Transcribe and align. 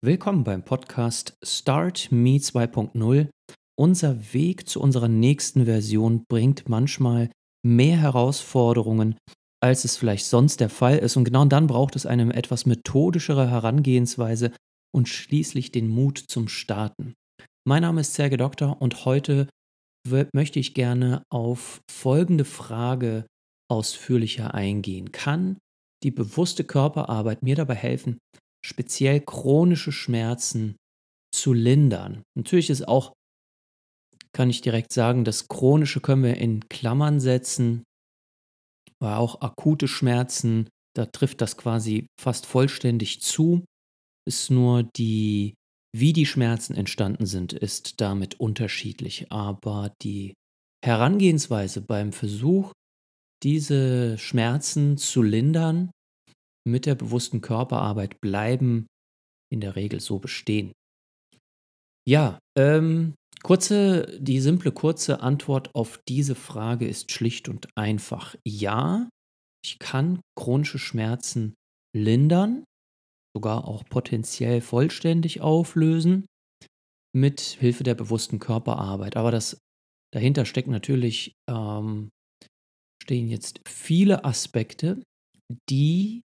Willkommen 0.00 0.44
beim 0.44 0.62
Podcast 0.62 1.36
Start 1.42 2.12
Me 2.12 2.36
2.0. 2.36 3.30
Unser 3.76 4.32
Weg 4.32 4.68
zu 4.68 4.80
unserer 4.80 5.08
nächsten 5.08 5.64
Version 5.64 6.22
bringt 6.28 6.68
manchmal 6.68 7.32
mehr 7.66 7.96
Herausforderungen, 7.96 9.16
als 9.60 9.84
es 9.84 9.96
vielleicht 9.96 10.26
sonst 10.26 10.60
der 10.60 10.68
Fall 10.68 10.98
ist. 10.98 11.16
Und 11.16 11.24
genau 11.24 11.44
dann 11.46 11.66
braucht 11.66 11.96
es 11.96 12.06
eine 12.06 12.32
etwas 12.32 12.64
methodischere 12.64 13.50
Herangehensweise 13.50 14.52
und 14.94 15.08
schließlich 15.08 15.72
den 15.72 15.88
Mut 15.88 16.22
zum 16.28 16.46
Starten. 16.46 17.14
Mein 17.66 17.82
Name 17.82 18.02
ist 18.02 18.14
Serge 18.14 18.36
Doktor 18.36 18.80
und 18.80 19.04
heute 19.04 19.48
möchte 20.32 20.60
ich 20.60 20.74
gerne 20.74 21.24
auf 21.28 21.80
folgende 21.90 22.44
Frage 22.44 23.26
ausführlicher 23.68 24.54
eingehen. 24.54 25.10
Kann 25.10 25.58
die 26.04 26.12
bewusste 26.12 26.62
Körperarbeit 26.62 27.42
mir 27.42 27.56
dabei 27.56 27.74
helfen, 27.74 28.18
speziell 28.64 29.20
chronische 29.20 29.92
Schmerzen 29.92 30.76
zu 31.34 31.52
lindern. 31.52 32.22
Natürlich 32.36 32.70
ist 32.70 32.86
auch, 32.86 33.12
kann 34.32 34.50
ich 34.50 34.60
direkt 34.60 34.92
sagen, 34.92 35.24
das 35.24 35.48
chronische 35.48 36.00
können 36.00 36.22
wir 36.22 36.36
in 36.36 36.68
Klammern 36.68 37.20
setzen, 37.20 37.84
weil 39.00 39.14
auch 39.14 39.40
akute 39.40 39.88
Schmerzen, 39.88 40.68
da 40.96 41.06
trifft 41.06 41.40
das 41.40 41.56
quasi 41.56 42.06
fast 42.20 42.46
vollständig 42.46 43.20
zu. 43.20 43.64
Ist 44.26 44.50
nur 44.50 44.82
die, 44.82 45.54
wie 45.96 46.12
die 46.12 46.26
Schmerzen 46.26 46.74
entstanden 46.74 47.26
sind, 47.26 47.52
ist 47.52 48.00
damit 48.00 48.40
unterschiedlich. 48.40 49.30
Aber 49.30 49.94
die 50.02 50.34
Herangehensweise 50.84 51.80
beim 51.80 52.12
Versuch, 52.12 52.72
diese 53.42 54.18
Schmerzen 54.18 54.96
zu 54.96 55.22
lindern, 55.22 55.90
mit 56.70 56.86
der 56.86 56.94
bewussten 56.94 57.40
Körperarbeit 57.40 58.20
bleiben 58.20 58.86
in 59.52 59.60
der 59.60 59.76
Regel 59.76 60.00
so 60.00 60.18
bestehen. 60.18 60.72
Ja, 62.06 62.38
ähm, 62.56 63.14
kurze, 63.42 64.18
die 64.20 64.40
simple 64.40 64.72
kurze 64.72 65.20
Antwort 65.20 65.74
auf 65.74 66.00
diese 66.08 66.34
Frage 66.34 66.86
ist 66.86 67.12
schlicht 67.12 67.48
und 67.48 67.68
einfach 67.76 68.34
ja. 68.46 69.08
Ich 69.64 69.78
kann 69.78 70.20
chronische 70.38 70.78
Schmerzen 70.78 71.54
lindern, 71.94 72.64
sogar 73.36 73.66
auch 73.66 73.84
potenziell 73.84 74.60
vollständig 74.60 75.40
auflösen 75.40 76.26
mit 77.14 77.40
Hilfe 77.40 77.84
der 77.84 77.94
bewussten 77.94 78.38
Körperarbeit. 78.38 79.16
Aber 79.16 79.30
das 79.30 79.58
dahinter 80.14 80.44
steckt 80.44 80.68
natürlich 80.68 81.32
ähm, 81.50 82.08
stehen 83.02 83.28
jetzt 83.28 83.60
viele 83.66 84.24
Aspekte, 84.24 85.02
die 85.70 86.22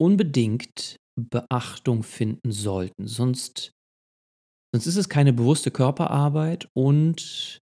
unbedingt 0.00 0.96
Beachtung 1.20 2.02
finden 2.02 2.52
sollten. 2.52 3.06
Sonst, 3.06 3.72
sonst 4.74 4.86
ist 4.86 4.96
es 4.96 5.08
keine 5.08 5.32
bewusste 5.32 5.70
Körperarbeit 5.70 6.68
und 6.74 7.58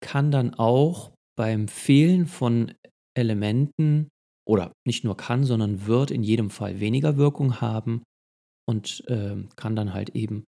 kann 0.00 0.30
dann 0.30 0.54
auch 0.54 1.12
beim 1.36 1.68
Fehlen 1.68 2.26
von 2.26 2.72
Elementen 3.16 4.08
oder 4.48 4.72
nicht 4.86 5.04
nur 5.04 5.16
kann, 5.16 5.44
sondern 5.44 5.86
wird 5.86 6.10
in 6.10 6.22
jedem 6.22 6.50
Fall 6.50 6.80
weniger 6.80 7.16
Wirkung 7.16 7.60
haben 7.60 8.02
und 8.68 9.04
äh, 9.08 9.36
kann 9.56 9.76
dann 9.76 9.92
halt 9.92 10.10
eben 10.10 10.44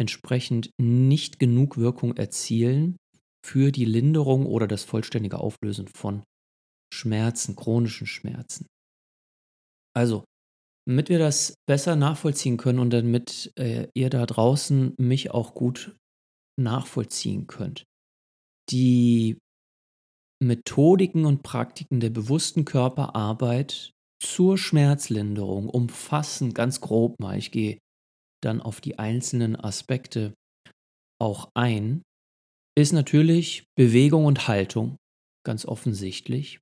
entsprechend 0.00 0.70
nicht 0.80 1.38
genug 1.38 1.76
Wirkung 1.76 2.16
erzielen 2.16 2.96
für 3.44 3.72
die 3.72 3.84
Linderung 3.84 4.46
oder 4.46 4.66
das 4.66 4.84
vollständige 4.84 5.38
Auflösen 5.38 5.88
von 5.88 6.22
Schmerzen, 6.92 7.56
chronischen 7.56 8.06
Schmerzen. 8.06 8.66
Also, 9.94 10.24
damit 10.86 11.08
wir 11.08 11.18
das 11.18 11.54
besser 11.68 11.96
nachvollziehen 11.96 12.56
können 12.56 12.78
und 12.78 12.90
damit 12.90 13.52
äh, 13.58 13.88
ihr 13.94 14.10
da 14.10 14.26
draußen 14.26 14.94
mich 14.98 15.30
auch 15.30 15.54
gut 15.54 15.96
nachvollziehen 16.58 17.46
könnt. 17.46 17.84
Die 18.70 19.38
Methodiken 20.42 21.26
und 21.26 21.42
Praktiken 21.42 22.00
der 22.00 22.10
bewussten 22.10 22.64
Körperarbeit 22.64 23.92
zur 24.22 24.58
Schmerzlinderung 24.58 25.68
umfassen 25.68 26.54
ganz 26.54 26.80
grob 26.80 27.18
mal, 27.20 27.38
ich 27.38 27.50
gehe 27.50 27.78
dann 28.42 28.60
auf 28.60 28.80
die 28.80 28.98
einzelnen 28.98 29.56
Aspekte 29.56 30.34
auch 31.20 31.50
ein, 31.54 32.02
ist 32.78 32.92
natürlich 32.92 33.64
Bewegung 33.76 34.24
und 34.24 34.48
Haltung, 34.48 34.96
ganz 35.44 35.66
offensichtlich. 35.66 36.60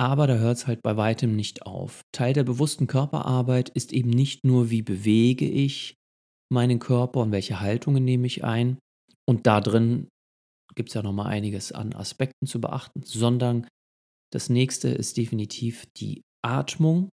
Aber 0.00 0.26
da 0.28 0.36
hört 0.36 0.58
es 0.58 0.66
halt 0.66 0.82
bei 0.82 0.96
weitem 0.96 1.34
nicht 1.34 1.62
auf. 1.62 2.02
Teil 2.12 2.32
der 2.32 2.44
bewussten 2.44 2.86
Körperarbeit 2.86 3.68
ist 3.70 3.92
eben 3.92 4.10
nicht 4.10 4.44
nur, 4.44 4.70
wie 4.70 4.82
bewege 4.82 5.48
ich 5.48 5.94
meinen 6.52 6.78
Körper 6.78 7.20
und 7.20 7.32
welche 7.32 7.60
Haltungen 7.60 8.04
nehme 8.04 8.26
ich 8.26 8.44
ein. 8.44 8.78
Und 9.28 9.46
da 9.46 9.60
drin 9.60 10.08
gibt 10.74 10.90
es 10.90 10.94
ja 10.94 11.02
nochmal 11.02 11.26
einiges 11.26 11.72
an 11.72 11.92
Aspekten 11.94 12.46
zu 12.46 12.60
beachten, 12.60 13.02
sondern 13.02 13.66
das 14.32 14.48
nächste 14.48 14.88
ist 14.88 15.16
definitiv 15.16 15.86
die 15.96 16.22
Atmung, 16.44 17.08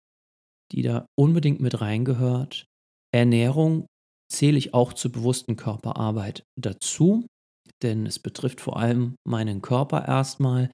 die 0.72 0.83
da 0.83 1.06
unbedingt 1.19 1.61
mit 1.61 1.81
reingehört. 1.81 2.66
Ernährung 3.15 3.87
zähle 4.31 4.59
ich 4.59 4.75
auch 4.75 4.93
zur 4.93 5.12
bewussten 5.12 5.56
Körperarbeit 5.56 6.45
dazu, 6.61 7.27
denn 7.83 8.06
es 8.06 8.19
betrifft 8.19 8.61
vor 8.61 8.77
allem 8.77 9.15
meinen 9.27 9.62
Körper 9.62 10.06
erstmal 10.06 10.71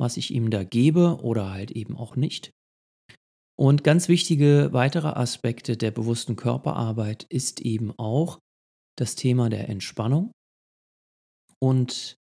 was 0.00 0.16
ich 0.16 0.32
ihm 0.32 0.50
da 0.50 0.64
gebe 0.64 1.18
oder 1.22 1.50
halt 1.50 1.70
eben 1.70 1.96
auch 1.96 2.16
nicht. 2.16 2.50
Und 3.58 3.84
ganz 3.84 4.08
wichtige 4.08 4.70
weitere 4.72 5.08
Aspekte 5.08 5.76
der 5.76 5.90
bewussten 5.90 6.36
Körperarbeit 6.36 7.26
ist 7.28 7.60
eben 7.60 7.92
auch 7.98 8.38
das 8.98 9.16
Thema 9.16 9.50
der 9.50 9.68
Entspannung 9.68 10.32
und 11.62 12.14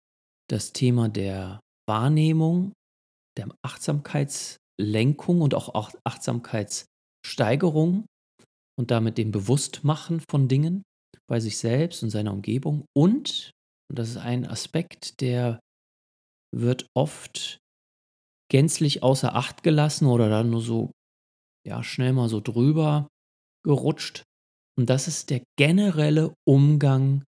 das 0.49 0.73
Thema 0.73 1.11
der 1.11 1.61
Wahrnehmung, 1.87 2.73
der 3.37 3.49
Achtsamkeitslenkung 3.63 5.43
und 5.43 5.55
auch 5.55 5.95
Achtsamkeitssteigerung 6.05 8.07
und 8.79 8.91
damit 8.91 9.19
dem 9.19 9.31
Bewusstmachen 9.31 10.23
von 10.31 10.49
Dingen 10.49 10.83
bei 11.29 11.41
sich 11.41 11.59
selbst 11.59 12.03
und 12.03 12.09
seiner 12.09 12.33
Umgebung. 12.33 12.87
Und, 12.97 13.51
und 13.91 13.99
das 13.99 14.09
ist 14.11 14.17
ein 14.17 14.47
Aspekt, 14.47 15.21
der 15.21 15.61
wird 16.55 16.87
oft 16.95 17.59
gänzlich 18.51 19.03
außer 19.03 19.35
Acht 19.35 19.63
gelassen 19.63 20.07
oder 20.07 20.29
dann 20.29 20.51
nur 20.51 20.63
so, 20.63 20.93
ja, 21.67 21.83
schnell 21.83 22.13
mal 22.13 22.29
so 22.29 22.41
drüber 22.41 23.09
gerutscht. 23.65 24.25
Und 24.79 24.91
das 24.91 25.09
ist 25.09 25.31
der 25.31 25.43
generelle 25.59 26.35
Umgang 26.47 27.25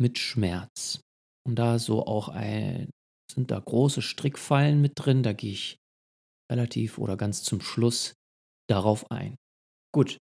mit 0.00 0.18
Schmerz. 0.18 1.00
Und 1.46 1.56
da 1.56 1.78
so 1.78 2.06
auch 2.06 2.28
ein, 2.28 2.90
sind 3.30 3.50
da 3.50 3.58
große 3.58 4.02
Strickfallen 4.02 4.80
mit 4.80 4.92
drin, 4.96 5.22
da 5.22 5.32
gehe 5.32 5.52
ich 5.52 5.76
relativ 6.50 6.98
oder 6.98 7.16
ganz 7.16 7.42
zum 7.42 7.60
Schluss 7.60 8.14
darauf 8.68 9.10
ein. 9.10 9.36
Gut. 9.94 10.18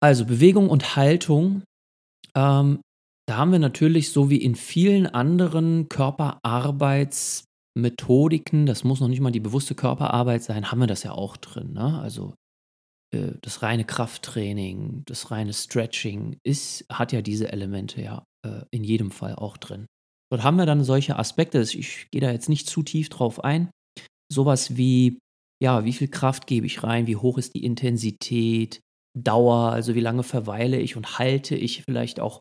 Also 0.00 0.26
Bewegung 0.26 0.68
und 0.70 0.96
Haltung. 0.96 1.62
Ähm, 2.36 2.80
da 3.26 3.36
haben 3.36 3.52
wir 3.52 3.58
natürlich 3.58 4.12
so 4.12 4.30
wie 4.30 4.42
in 4.42 4.54
vielen 4.54 5.06
anderen 5.06 5.88
Körperarbeits- 5.88 7.47
Methodiken, 7.78 8.66
das 8.66 8.84
muss 8.84 9.00
noch 9.00 9.08
nicht 9.08 9.20
mal 9.20 9.30
die 9.30 9.40
bewusste 9.40 9.74
Körperarbeit 9.74 10.42
sein, 10.42 10.70
haben 10.70 10.80
wir 10.80 10.86
das 10.86 11.02
ja 11.02 11.12
auch 11.12 11.36
drin. 11.36 11.72
Ne? 11.72 12.00
Also 12.00 12.34
äh, 13.14 13.32
das 13.40 13.62
reine 13.62 13.84
Krafttraining, 13.84 15.02
das 15.06 15.30
reine 15.30 15.52
Stretching 15.52 16.38
ist, 16.44 16.84
hat 16.90 17.12
ja 17.12 17.22
diese 17.22 17.52
Elemente 17.52 18.02
ja 18.02 18.24
äh, 18.44 18.62
in 18.70 18.84
jedem 18.84 19.10
Fall 19.10 19.34
auch 19.34 19.56
drin. 19.56 19.86
Dort 20.30 20.42
haben 20.42 20.56
wir 20.56 20.66
dann 20.66 20.84
solche 20.84 21.18
Aspekte, 21.18 21.60
ich 21.60 22.08
gehe 22.10 22.20
da 22.20 22.30
jetzt 22.30 22.48
nicht 22.48 22.68
zu 22.68 22.82
tief 22.82 23.08
drauf 23.08 23.42
ein, 23.42 23.70
sowas 24.30 24.76
wie, 24.76 25.18
ja, 25.62 25.84
wie 25.84 25.94
viel 25.94 26.08
Kraft 26.08 26.46
gebe 26.46 26.66
ich 26.66 26.82
rein, 26.82 27.06
wie 27.06 27.16
hoch 27.16 27.38
ist 27.38 27.54
die 27.54 27.64
Intensität, 27.64 28.80
Dauer, 29.16 29.72
also 29.72 29.94
wie 29.94 30.00
lange 30.00 30.22
verweile 30.22 30.78
ich 30.78 30.96
und 30.96 31.18
halte 31.18 31.56
ich 31.56 31.82
vielleicht 31.82 32.20
auch 32.20 32.40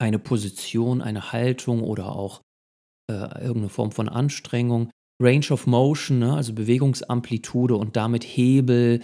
eine 0.00 0.18
Position, 0.18 1.00
eine 1.02 1.32
Haltung 1.32 1.82
oder 1.82 2.14
auch 2.14 2.42
äh, 3.10 3.14
irgendeine 3.40 3.68
Form 3.68 3.92
von 3.92 4.08
Anstrengung. 4.08 4.90
Range 5.20 5.46
of 5.50 5.66
Motion, 5.66 6.20
ne, 6.20 6.34
also 6.34 6.52
Bewegungsamplitude 6.52 7.74
und 7.74 7.96
damit 7.96 8.22
Hebel, 8.22 9.00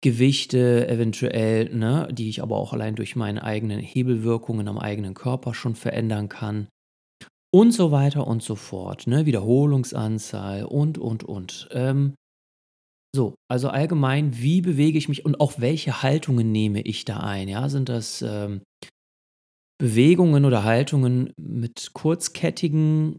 Gewichte 0.00 0.88
eventuell, 0.88 1.74
ne, 1.74 2.08
die 2.10 2.28
ich 2.28 2.42
aber 2.42 2.56
auch 2.56 2.72
allein 2.72 2.96
durch 2.96 3.16
meine 3.16 3.42
eigenen 3.44 3.78
Hebelwirkungen 3.78 4.68
am 4.68 4.78
eigenen 4.78 5.14
Körper 5.14 5.54
schon 5.54 5.76
verändern 5.76 6.28
kann. 6.28 6.68
Und 7.52 7.72
so 7.72 7.92
weiter 7.92 8.26
und 8.26 8.42
so 8.42 8.56
fort. 8.56 9.06
Ne, 9.06 9.26
Wiederholungsanzahl 9.26 10.64
und, 10.64 10.98
und, 10.98 11.22
und. 11.22 11.68
Ähm, 11.70 12.14
so, 13.14 13.36
also 13.48 13.68
allgemein, 13.68 14.36
wie 14.36 14.60
bewege 14.60 14.98
ich 14.98 15.08
mich 15.08 15.24
und 15.24 15.40
auch 15.40 15.60
welche 15.60 16.02
Haltungen 16.02 16.50
nehme 16.50 16.82
ich 16.82 17.04
da 17.04 17.20
ein? 17.20 17.48
Ja, 17.48 17.68
sind 17.68 17.88
das 17.88 18.22
ähm, 18.22 18.62
Bewegungen 19.78 20.44
oder 20.44 20.64
Haltungen 20.64 21.32
mit 21.40 21.92
kurzkettigen 21.94 23.18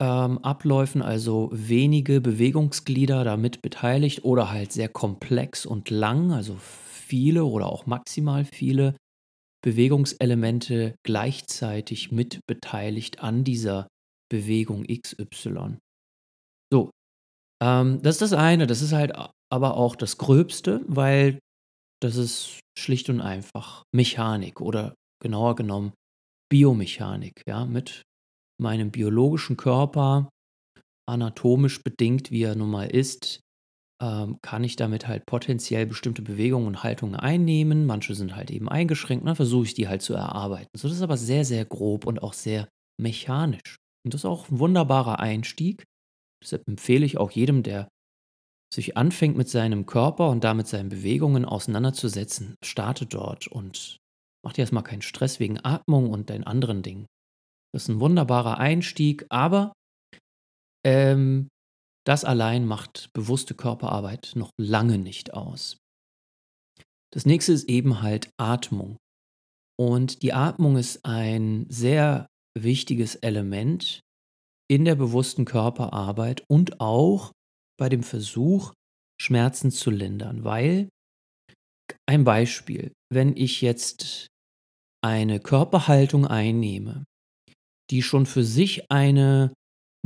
ähm, 0.00 0.38
Abläufen, 0.38 1.02
also 1.02 1.50
wenige 1.52 2.20
Bewegungsglieder 2.20 3.22
damit 3.24 3.62
beteiligt 3.62 4.24
oder 4.24 4.50
halt 4.50 4.72
sehr 4.72 4.88
komplex 4.88 5.66
und 5.66 5.90
lang, 5.90 6.32
also 6.32 6.56
viele 6.58 7.44
oder 7.44 7.66
auch 7.66 7.86
maximal 7.86 8.44
viele 8.44 8.96
Bewegungselemente 9.62 10.94
gleichzeitig 11.04 12.10
mit 12.10 12.40
beteiligt 12.46 13.22
an 13.22 13.44
dieser 13.44 13.88
Bewegung 14.30 14.84
XY. 14.84 15.76
So, 16.72 16.90
ähm, 17.62 18.00
das 18.02 18.16
ist 18.16 18.22
das 18.22 18.32
eine. 18.32 18.66
Das 18.66 18.80
ist 18.80 18.92
halt 18.92 19.12
aber 19.52 19.76
auch 19.76 19.96
das 19.96 20.16
Gröbste, 20.16 20.82
weil 20.86 21.38
das 22.00 22.16
ist 22.16 22.60
schlicht 22.78 23.10
und 23.10 23.20
einfach 23.20 23.82
Mechanik 23.94 24.60
oder 24.60 24.94
genauer 25.22 25.56
genommen 25.56 25.92
Biomechanik, 26.50 27.42
ja, 27.46 27.66
mit 27.66 28.02
meinem 28.60 28.90
biologischen 28.90 29.56
Körper, 29.56 30.28
anatomisch 31.08 31.82
bedingt, 31.82 32.30
wie 32.30 32.42
er 32.42 32.54
nun 32.54 32.70
mal 32.70 32.84
ist, 32.84 33.40
ähm, 34.02 34.38
kann 34.42 34.64
ich 34.64 34.76
damit 34.76 35.08
halt 35.08 35.26
potenziell 35.26 35.86
bestimmte 35.86 36.22
Bewegungen 36.22 36.66
und 36.66 36.82
Haltungen 36.82 37.16
einnehmen. 37.16 37.86
Manche 37.86 38.14
sind 38.14 38.36
halt 38.36 38.50
eben 38.50 38.68
eingeschränkt, 38.68 39.26
dann 39.26 39.36
versuche 39.36 39.66
ich 39.66 39.74
die 39.74 39.88
halt 39.88 40.02
zu 40.02 40.14
erarbeiten. 40.14 40.70
So, 40.76 40.88
das 40.88 40.96
ist 40.96 41.02
aber 41.02 41.16
sehr, 41.16 41.44
sehr 41.44 41.64
grob 41.64 42.06
und 42.06 42.22
auch 42.22 42.32
sehr 42.32 42.68
mechanisch. 42.98 43.76
Und 44.04 44.14
das 44.14 44.22
ist 44.22 44.26
auch 44.26 44.48
ein 44.50 44.58
wunderbarer 44.58 45.20
Einstieg. 45.20 45.84
Deshalb 46.42 46.66
empfehle 46.66 47.04
ich 47.04 47.18
auch 47.18 47.30
jedem, 47.30 47.62
der 47.62 47.88
sich 48.72 48.96
anfängt 48.96 49.36
mit 49.36 49.48
seinem 49.48 49.84
Körper 49.84 50.30
und 50.30 50.44
damit 50.44 50.68
seinen 50.68 50.88
Bewegungen 50.88 51.44
auseinanderzusetzen, 51.44 52.54
starte 52.64 53.04
dort 53.04 53.48
und 53.48 53.98
mach 54.44 54.52
dir 54.52 54.62
erstmal 54.62 54.84
keinen 54.84 55.02
Stress 55.02 55.40
wegen 55.40 55.58
Atmung 55.62 56.10
und 56.10 56.30
deinen 56.30 56.44
anderen 56.44 56.82
Dingen. 56.82 57.06
Das 57.72 57.84
ist 57.84 57.88
ein 57.88 58.00
wunderbarer 58.00 58.58
Einstieg, 58.58 59.26
aber 59.28 59.72
ähm, 60.84 61.48
das 62.06 62.24
allein 62.24 62.66
macht 62.66 63.12
bewusste 63.12 63.54
Körperarbeit 63.54 64.32
noch 64.34 64.50
lange 64.58 64.98
nicht 64.98 65.34
aus. 65.34 65.76
Das 67.12 67.26
nächste 67.26 67.52
ist 67.52 67.68
eben 67.68 68.02
halt 68.02 68.30
Atmung. 68.38 68.96
Und 69.78 70.22
die 70.22 70.32
Atmung 70.32 70.76
ist 70.76 71.04
ein 71.04 71.66
sehr 71.68 72.26
wichtiges 72.56 73.16
Element 73.16 74.00
in 74.70 74.84
der 74.84 74.94
bewussten 74.94 75.44
Körperarbeit 75.44 76.44
und 76.48 76.80
auch 76.80 77.32
bei 77.78 77.88
dem 77.88 78.02
Versuch, 78.02 78.72
Schmerzen 79.20 79.70
zu 79.70 79.90
lindern. 79.90 80.44
Weil, 80.44 80.88
ein 82.06 82.24
Beispiel, 82.24 82.92
wenn 83.12 83.36
ich 83.36 83.60
jetzt 83.60 84.28
eine 85.02 85.40
Körperhaltung 85.40 86.26
einnehme, 86.26 87.04
die 87.90 88.02
schon 88.02 88.26
für 88.26 88.44
sich 88.44 88.90
eine 88.90 89.52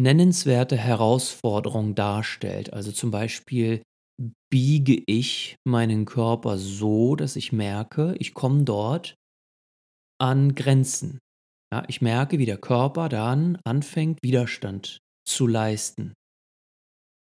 nennenswerte 0.01 0.77
Herausforderung 0.77 1.95
darstellt. 1.95 2.73
Also 2.73 2.93
zum 2.93 3.11
Beispiel 3.11 3.83
biege 4.51 5.03
ich 5.07 5.57
meinen 5.67 6.05
Körper 6.05 6.59
so, 6.59 7.17
dass 7.17 7.37
ich 7.37 7.53
merke, 7.53 8.15
ich 8.19 8.35
komme 8.35 8.65
dort 8.65 9.15
an 10.21 10.55
Grenzen. 10.55 11.19
Ja, 11.73 11.85
ich 11.89 12.01
merke, 12.01 12.39
wie 12.39 12.47
der 12.47 12.59
Körper 12.59 13.09
dann 13.09 13.59
anfängt, 13.65 14.21
Widerstand 14.23 14.99
zu 15.29 15.47
leisten. 15.47 16.15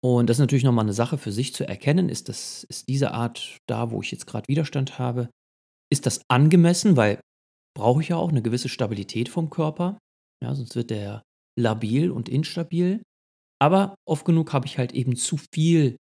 Und 0.03 0.29
das 0.29 0.37
ist 0.37 0.41
natürlich 0.41 0.63
nochmal 0.63 0.85
eine 0.85 0.93
Sache 0.93 1.17
für 1.17 1.31
sich 1.31 1.53
zu 1.53 1.67
erkennen. 1.67 2.09
Ist, 2.09 2.29
das, 2.29 2.63
ist 2.65 2.89
diese 2.89 3.11
Art 3.11 3.57
da, 3.67 3.91
wo 3.91 4.01
ich 4.01 4.11
jetzt 4.11 4.27
gerade 4.27 4.47
Widerstand 4.47 4.99
habe, 4.99 5.29
ist 5.91 6.05
das 6.05 6.21
angemessen? 6.27 6.97
Weil 6.97 7.19
brauche 7.75 8.01
ich 8.01 8.09
ja 8.09 8.17
auch 8.17 8.29
eine 8.29 8.41
gewisse 8.41 8.69
Stabilität 8.69 9.29
vom 9.29 9.49
Körper. 9.49 9.97
Ja, 10.43 10.53
sonst 10.55 10.75
wird 10.75 10.89
der 10.89 11.23
labil 11.57 12.11
und 12.11 12.29
instabil. 12.29 13.01
Aber 13.61 13.95
oft 14.07 14.25
genug 14.25 14.53
habe 14.53 14.65
ich 14.65 14.77
halt 14.77 14.91
eben 14.93 15.15
zu 15.15 15.37
viel 15.37 15.95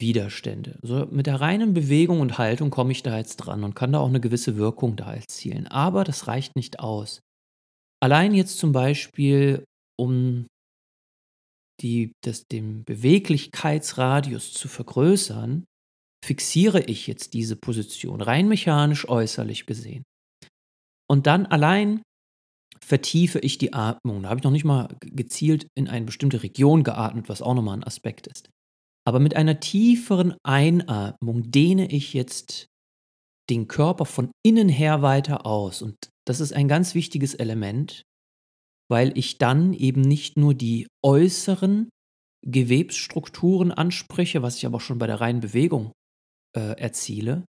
Widerstände. 0.00 0.78
So 0.82 1.06
mit 1.06 1.26
der 1.26 1.40
reinen 1.40 1.74
Bewegung 1.74 2.20
und 2.20 2.38
Haltung 2.38 2.70
komme 2.70 2.92
ich 2.92 3.02
da 3.02 3.16
jetzt 3.18 3.36
dran 3.36 3.64
und 3.64 3.74
kann 3.74 3.92
da 3.92 3.98
auch 3.98 4.08
eine 4.08 4.20
gewisse 4.20 4.56
Wirkung 4.56 4.96
da 4.96 5.12
erzielen. 5.12 5.66
Aber 5.66 6.04
das 6.04 6.28
reicht 6.28 6.56
nicht 6.56 6.80
aus. 6.80 7.20
Allein 8.00 8.32
jetzt 8.32 8.58
zum 8.58 8.72
Beispiel, 8.72 9.64
um 9.98 10.46
die, 11.80 12.12
das, 12.24 12.46
den 12.46 12.84
Beweglichkeitsradius 12.84 14.52
zu 14.52 14.68
vergrößern, 14.68 15.64
fixiere 16.24 16.82
ich 16.84 17.06
jetzt 17.06 17.34
diese 17.34 17.56
Position, 17.56 18.20
rein 18.20 18.48
mechanisch 18.48 19.08
äußerlich 19.08 19.66
gesehen. 19.66 20.04
Und 21.10 21.26
dann 21.26 21.46
allein 21.46 22.02
vertiefe 22.80 23.38
ich 23.40 23.58
die 23.58 23.72
Atmung. 23.72 24.22
Da 24.22 24.30
habe 24.30 24.38
ich 24.38 24.44
noch 24.44 24.50
nicht 24.50 24.64
mal 24.64 24.88
gezielt 25.00 25.66
in 25.74 25.88
eine 25.88 26.06
bestimmte 26.06 26.42
Region 26.42 26.84
geatmet, 26.84 27.28
was 27.28 27.42
auch 27.42 27.54
nochmal 27.54 27.76
ein 27.76 27.84
Aspekt 27.84 28.26
ist. 28.26 28.48
Aber 29.06 29.20
mit 29.20 29.36
einer 29.36 29.60
tieferen 29.60 30.34
Einatmung 30.44 31.50
dehne 31.50 31.90
ich 31.90 32.12
jetzt 32.12 32.66
den 33.48 33.68
Körper 33.68 34.04
von 34.04 34.30
innen 34.44 34.68
her 34.68 35.02
weiter 35.02 35.46
aus. 35.46 35.82
Und 35.82 35.96
das 36.26 36.40
ist 36.40 36.52
ein 36.52 36.68
ganz 36.68 36.94
wichtiges 36.94 37.34
Element, 37.34 38.02
weil 38.90 39.16
ich 39.16 39.38
dann 39.38 39.72
eben 39.72 40.02
nicht 40.02 40.36
nur 40.36 40.54
die 40.54 40.86
äußeren 41.02 41.88
Gewebsstrukturen 42.46 43.72
anspreche, 43.72 44.42
was 44.42 44.56
ich 44.56 44.66
aber 44.66 44.80
schon 44.80 44.98
bei 44.98 45.06
der 45.06 45.20
reinen 45.20 45.40
Bewegung 45.40 45.92
äh, 46.56 46.78
erziele, 46.78 47.44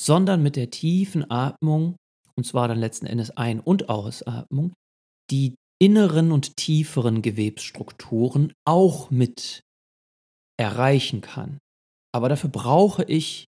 sondern 0.00 0.42
mit 0.42 0.56
der 0.56 0.70
tiefen 0.70 1.28
Atmung 1.30 1.96
und 2.38 2.44
zwar 2.44 2.68
dann 2.68 2.78
letzten 2.78 3.06
Endes 3.06 3.36
Ein- 3.36 3.58
und 3.58 3.88
Ausatmung, 3.88 4.72
die 5.28 5.56
inneren 5.82 6.30
und 6.30 6.56
tieferen 6.56 7.20
Gewebsstrukturen 7.20 8.52
auch 8.64 9.10
mit 9.10 9.60
erreichen 10.56 11.20
kann. 11.20 11.58
Aber 12.14 12.28
dafür 12.28 12.48
brauche 12.48 13.02
ich 13.02 13.46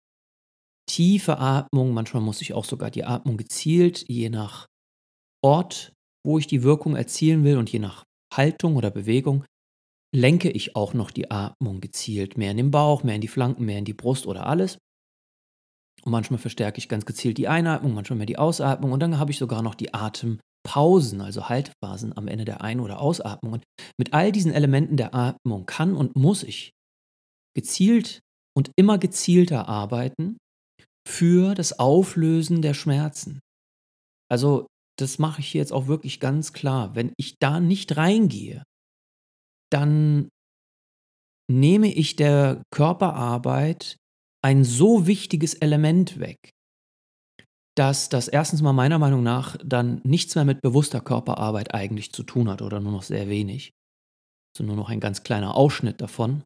tiefe 0.88 1.38
Atmung. 1.38 1.94
Manchmal 1.94 2.22
muss 2.22 2.40
ich 2.40 2.54
auch 2.54 2.64
sogar 2.64 2.92
die 2.92 3.04
Atmung 3.04 3.36
gezielt, 3.36 4.08
je 4.08 4.30
nach 4.30 4.66
Ort, 5.44 5.92
wo 6.24 6.38
ich 6.38 6.46
die 6.46 6.62
Wirkung 6.62 6.94
erzielen 6.94 7.42
will 7.42 7.58
und 7.58 7.70
je 7.70 7.80
nach 7.80 8.04
Haltung 8.32 8.76
oder 8.76 8.92
Bewegung, 8.92 9.44
lenke 10.14 10.48
ich 10.48 10.76
auch 10.76 10.94
noch 10.94 11.10
die 11.10 11.32
Atmung 11.32 11.80
gezielt 11.80 12.38
mehr 12.38 12.52
in 12.52 12.56
den 12.56 12.70
Bauch, 12.70 13.02
mehr 13.02 13.16
in 13.16 13.20
die 13.20 13.26
Flanken, 13.28 13.64
mehr 13.64 13.78
in 13.78 13.84
die 13.84 13.94
Brust 13.94 14.28
oder 14.28 14.46
alles. 14.46 14.78
Und 16.06 16.12
manchmal 16.12 16.38
verstärke 16.38 16.78
ich 16.78 16.88
ganz 16.88 17.04
gezielt 17.04 17.36
die 17.36 17.48
Einatmung, 17.48 17.92
manchmal 17.92 18.18
mehr 18.18 18.26
die 18.26 18.38
Ausatmung. 18.38 18.92
Und 18.92 19.00
dann 19.00 19.18
habe 19.18 19.32
ich 19.32 19.38
sogar 19.38 19.60
noch 19.60 19.74
die 19.74 19.92
Atempausen, 19.92 21.20
also 21.20 21.48
Haltphasen 21.48 22.16
am 22.16 22.28
Ende 22.28 22.44
der 22.44 22.60
Ein- 22.60 22.78
oder 22.78 23.00
Ausatmung. 23.00 23.54
Und 23.54 23.64
mit 23.98 24.14
all 24.14 24.30
diesen 24.30 24.52
Elementen 24.52 24.96
der 24.96 25.16
Atmung 25.16 25.66
kann 25.66 25.96
und 25.96 26.14
muss 26.14 26.44
ich 26.44 26.70
gezielt 27.56 28.20
und 28.56 28.70
immer 28.76 28.98
gezielter 28.98 29.68
arbeiten 29.68 30.38
für 31.08 31.56
das 31.56 31.80
Auflösen 31.80 32.62
der 32.62 32.74
Schmerzen. 32.74 33.40
Also 34.30 34.68
das 34.98 35.18
mache 35.18 35.40
ich 35.40 35.54
jetzt 35.54 35.72
auch 35.72 35.88
wirklich 35.88 36.20
ganz 36.20 36.52
klar. 36.52 36.94
Wenn 36.94 37.12
ich 37.18 37.34
da 37.40 37.58
nicht 37.58 37.96
reingehe, 37.96 38.62
dann 39.72 40.28
nehme 41.50 41.92
ich 41.92 42.14
der 42.14 42.62
Körperarbeit 42.72 43.96
ein 44.46 44.62
so 44.62 45.08
wichtiges 45.08 45.54
Element 45.54 46.20
weg, 46.20 46.52
dass 47.76 48.08
das 48.08 48.28
erstens 48.28 48.62
mal 48.62 48.72
meiner 48.72 49.00
Meinung 49.00 49.24
nach 49.24 49.56
dann 49.64 50.00
nichts 50.04 50.36
mehr 50.36 50.44
mit 50.44 50.62
bewusster 50.62 51.00
Körperarbeit 51.00 51.74
eigentlich 51.74 52.12
zu 52.12 52.22
tun 52.22 52.48
hat 52.48 52.62
oder 52.62 52.78
nur 52.78 52.92
noch 52.92 53.02
sehr 53.02 53.28
wenig. 53.28 53.72
Also 54.54 54.62
nur 54.62 54.76
noch 54.76 54.88
ein 54.88 55.00
ganz 55.00 55.24
kleiner 55.24 55.56
Ausschnitt 55.56 56.00
davon. 56.00 56.44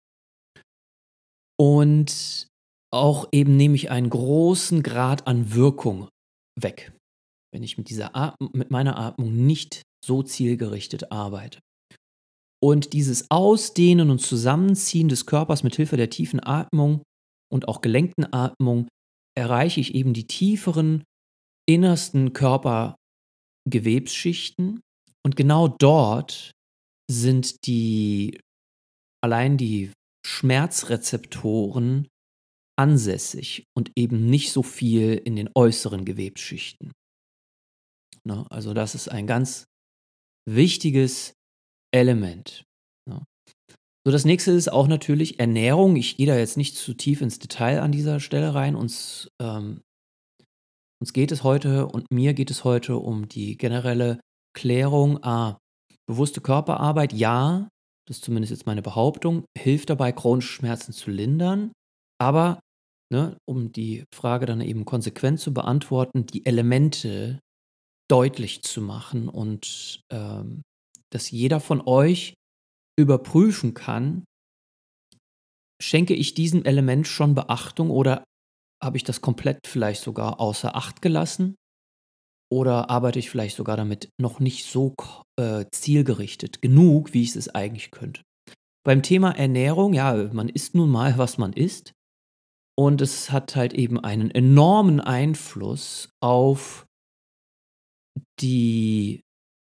Und 1.60 2.46
auch 2.90 3.28
eben 3.32 3.58
nehme 3.58 3.74
ich 3.74 3.90
einen 3.90 4.08
großen 4.08 4.82
Grad 4.82 5.26
an 5.26 5.52
Wirkung 5.52 6.08
weg, 6.58 6.96
wenn 7.52 7.62
ich 7.62 7.76
mit, 7.76 7.90
dieser 7.90 8.16
Atm 8.16 8.48
mit 8.54 8.70
meiner 8.70 8.98
Atmung 8.98 9.44
nicht 9.44 9.82
so 10.02 10.22
zielgerichtet 10.22 11.12
arbeite. 11.12 11.58
Und 12.62 12.94
dieses 12.94 13.30
Ausdehnen 13.30 14.08
und 14.08 14.20
Zusammenziehen 14.20 15.10
des 15.10 15.26
Körpers 15.26 15.62
mit 15.62 15.76
Hilfe 15.76 15.98
der 15.98 16.08
tiefen 16.08 16.40
Atmung 16.42 17.02
und 17.52 17.68
auch 17.68 17.80
gelenkten 17.80 18.32
Atmung 18.32 18.88
erreiche 19.36 19.80
ich 19.80 19.94
eben 19.94 20.12
die 20.12 20.26
tieferen, 20.26 21.04
innersten 21.68 22.32
Körpergewebsschichten. 22.32 24.80
Und 25.24 25.36
genau 25.36 25.68
dort 25.68 26.50
sind 27.10 27.66
die 27.66 28.40
allein 29.22 29.56
die 29.56 29.92
Schmerzrezeptoren 30.26 32.08
ansässig 32.78 33.64
und 33.76 33.90
eben 33.96 34.26
nicht 34.26 34.52
so 34.52 34.62
viel 34.62 35.14
in 35.14 35.34
den 35.36 35.50
äußeren 35.54 36.04
Gewebsschichten. 36.04 36.92
Ne? 38.24 38.46
Also 38.50 38.74
das 38.74 38.94
ist 38.94 39.08
ein 39.08 39.26
ganz 39.26 39.64
wichtiges 40.48 41.34
Element. 41.92 42.64
So, 44.06 44.10
das 44.10 44.24
nächste 44.24 44.52
ist 44.52 44.72
auch 44.72 44.88
natürlich 44.88 45.38
Ernährung. 45.40 45.96
Ich 45.96 46.16
gehe 46.16 46.26
da 46.26 46.36
jetzt 46.36 46.56
nicht 46.56 46.76
zu 46.76 46.94
tief 46.94 47.20
ins 47.20 47.38
Detail 47.38 47.82
an 47.82 47.92
dieser 47.92 48.18
Stelle 48.18 48.54
rein. 48.54 48.74
Uns, 48.74 49.30
ähm, 49.40 49.82
uns 51.00 51.12
geht 51.12 51.32
es 51.32 51.44
heute 51.44 51.86
und 51.86 52.10
mir 52.10 52.32
geht 52.32 52.50
es 52.50 52.64
heute 52.64 52.96
um 52.96 53.28
die 53.28 53.58
generelle 53.58 54.18
Klärung. 54.56 55.22
Ah, 55.22 55.58
bewusste 56.06 56.40
Körperarbeit, 56.40 57.12
ja, 57.12 57.68
das 58.08 58.18
ist 58.18 58.24
zumindest 58.24 58.52
jetzt 58.52 58.66
meine 58.66 58.82
Behauptung, 58.82 59.44
hilft 59.56 59.90
dabei, 59.90 60.12
chronische 60.12 60.54
Schmerzen 60.54 60.92
zu 60.92 61.10
lindern. 61.10 61.70
Aber, 62.18 62.58
ne, 63.12 63.36
um 63.46 63.70
die 63.70 64.04
Frage 64.14 64.46
dann 64.46 64.62
eben 64.62 64.86
konsequent 64.86 65.40
zu 65.40 65.52
beantworten, 65.52 66.24
die 66.24 66.46
Elemente 66.46 67.38
deutlich 68.10 68.62
zu 68.62 68.80
machen 68.80 69.28
und 69.28 70.00
ähm, 70.10 70.62
dass 71.12 71.30
jeder 71.30 71.60
von 71.60 71.82
euch 71.82 72.34
überprüfen 73.00 73.74
kann, 73.74 74.24
schenke 75.80 76.14
ich 76.14 76.34
diesem 76.34 76.64
Element 76.64 77.06
schon 77.06 77.34
Beachtung 77.34 77.90
oder 77.90 78.24
habe 78.82 78.96
ich 78.96 79.04
das 79.04 79.20
komplett 79.20 79.66
vielleicht 79.66 80.02
sogar 80.02 80.40
außer 80.40 80.76
Acht 80.76 81.02
gelassen? 81.02 81.56
Oder 82.52 82.90
arbeite 82.90 83.18
ich 83.18 83.30
vielleicht 83.30 83.56
sogar 83.56 83.76
damit 83.76 84.10
noch 84.20 84.40
nicht 84.40 84.66
so 84.66 84.94
äh, 85.38 85.66
zielgerichtet 85.70 86.60
genug, 86.60 87.12
wie 87.14 87.22
ich 87.22 87.36
es 87.36 87.48
eigentlich 87.54 87.90
könnte? 87.90 88.22
Beim 88.84 89.02
Thema 89.02 89.30
Ernährung, 89.32 89.92
ja, 89.92 90.30
man 90.32 90.48
isst 90.48 90.74
nun 90.74 90.90
mal, 90.90 91.16
was 91.16 91.38
man 91.38 91.52
isst. 91.52 91.92
Und 92.76 93.02
es 93.02 93.30
hat 93.30 93.56
halt 93.56 93.74
eben 93.74 94.00
einen 94.00 94.30
enormen 94.30 95.00
Einfluss 95.00 96.08
auf 96.20 96.86
die 98.40 99.20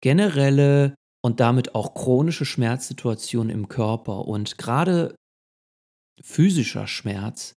generelle 0.02 0.94
und 1.26 1.40
damit 1.40 1.74
auch 1.74 1.92
chronische 1.94 2.44
Schmerzsituation 2.44 3.50
im 3.50 3.66
Körper. 3.66 4.28
Und 4.28 4.58
gerade 4.58 5.16
physischer 6.22 6.86
Schmerz 6.86 7.56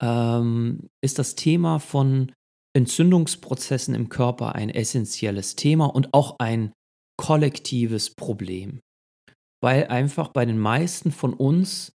ähm, 0.00 0.86
ist 1.02 1.18
das 1.18 1.34
Thema 1.34 1.80
von 1.80 2.30
Entzündungsprozessen 2.72 3.96
im 3.96 4.10
Körper 4.10 4.54
ein 4.54 4.70
essentielles 4.70 5.56
Thema 5.56 5.86
und 5.86 6.14
auch 6.14 6.36
ein 6.38 6.72
kollektives 7.16 8.14
Problem. 8.14 8.78
Weil 9.60 9.88
einfach 9.88 10.28
bei 10.28 10.46
den 10.46 10.60
meisten 10.60 11.10
von 11.10 11.34
uns 11.34 11.90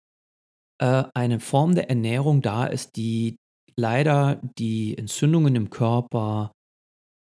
äh, 0.82 1.04
eine 1.14 1.38
Form 1.38 1.76
der 1.76 1.90
Ernährung 1.90 2.42
da 2.42 2.66
ist, 2.66 2.96
die 2.96 3.36
leider 3.76 4.40
die 4.58 4.98
Entzündungen 4.98 5.54
im 5.54 5.70
Körper 5.70 6.50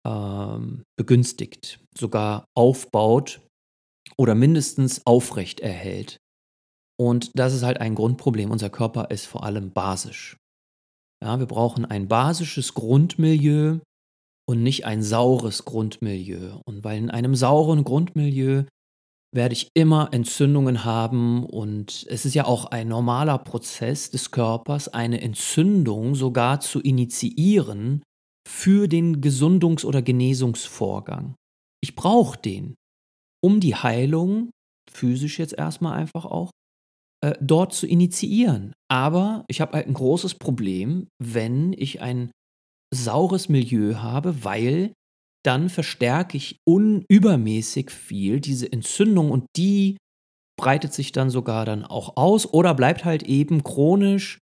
ähm, 0.05 0.83
begünstigt, 0.95 1.79
sogar 1.97 2.45
aufbaut 2.55 3.41
oder 4.17 4.35
mindestens 4.35 5.05
aufrecht 5.05 5.59
erhält. 5.59 6.17
Und 6.99 7.31
das 7.35 7.53
ist 7.53 7.63
halt 7.63 7.81
ein 7.81 7.95
Grundproblem. 7.95 8.51
Unser 8.51 8.69
Körper 8.69 9.09
ist 9.09 9.25
vor 9.25 9.43
allem 9.43 9.71
basisch. 9.71 10.37
Ja, 11.23 11.39
wir 11.39 11.45
brauchen 11.45 11.85
ein 11.85 12.07
basisches 12.07 12.73
Grundmilieu 12.73 13.79
und 14.47 14.61
nicht 14.61 14.85
ein 14.85 15.01
saures 15.01 15.65
Grundmilieu. 15.65 16.59
Und 16.65 16.83
weil 16.83 16.97
in 16.97 17.09
einem 17.09 17.35
sauren 17.35 17.83
Grundmilieu 17.83 18.65
werde 19.33 19.53
ich 19.53 19.69
immer 19.73 20.09
Entzündungen 20.11 20.85
haben 20.85 21.43
und 21.45 22.05
es 22.07 22.25
ist 22.25 22.35
ja 22.35 22.45
auch 22.45 22.65
ein 22.65 22.87
normaler 22.87 23.39
Prozess 23.39 24.11
des 24.11 24.29
Körpers, 24.29 24.89
eine 24.89 25.21
Entzündung 25.21 26.13
sogar 26.13 26.59
zu 26.59 26.79
initiieren 26.79 28.03
für 28.47 28.87
den 28.87 29.21
Gesundungs- 29.21 29.85
oder 29.85 30.01
Genesungsvorgang. 30.03 31.35
Ich 31.81 31.95
brauche 31.95 32.37
den, 32.37 32.75
um 33.43 33.59
die 33.59 33.75
Heilung, 33.75 34.51
physisch 34.89 35.39
jetzt 35.39 35.53
erstmal 35.53 35.93
einfach 35.93 36.25
auch, 36.25 36.51
äh, 37.23 37.35
dort 37.41 37.73
zu 37.73 37.87
initiieren. 37.87 38.73
Aber 38.91 39.45
ich 39.47 39.61
habe 39.61 39.73
halt 39.73 39.87
ein 39.87 39.93
großes 39.93 40.35
Problem, 40.35 41.07
wenn 41.21 41.73
ich 41.73 42.01
ein 42.01 42.31
saures 42.93 43.49
Milieu 43.49 43.95
habe, 43.95 44.43
weil 44.43 44.93
dann 45.45 45.69
verstärke 45.69 46.37
ich 46.37 46.57
unübermäßig 46.65 47.91
viel 47.91 48.39
diese 48.39 48.71
Entzündung 48.71 49.31
und 49.31 49.45
die 49.57 49.97
breitet 50.57 50.93
sich 50.93 51.11
dann 51.11 51.29
sogar 51.29 51.65
dann 51.65 51.83
auch 51.83 52.15
aus 52.15 52.45
oder 52.45 52.73
bleibt 52.73 53.03
halt 53.03 53.23
eben 53.23 53.63
chronisch 53.63 54.39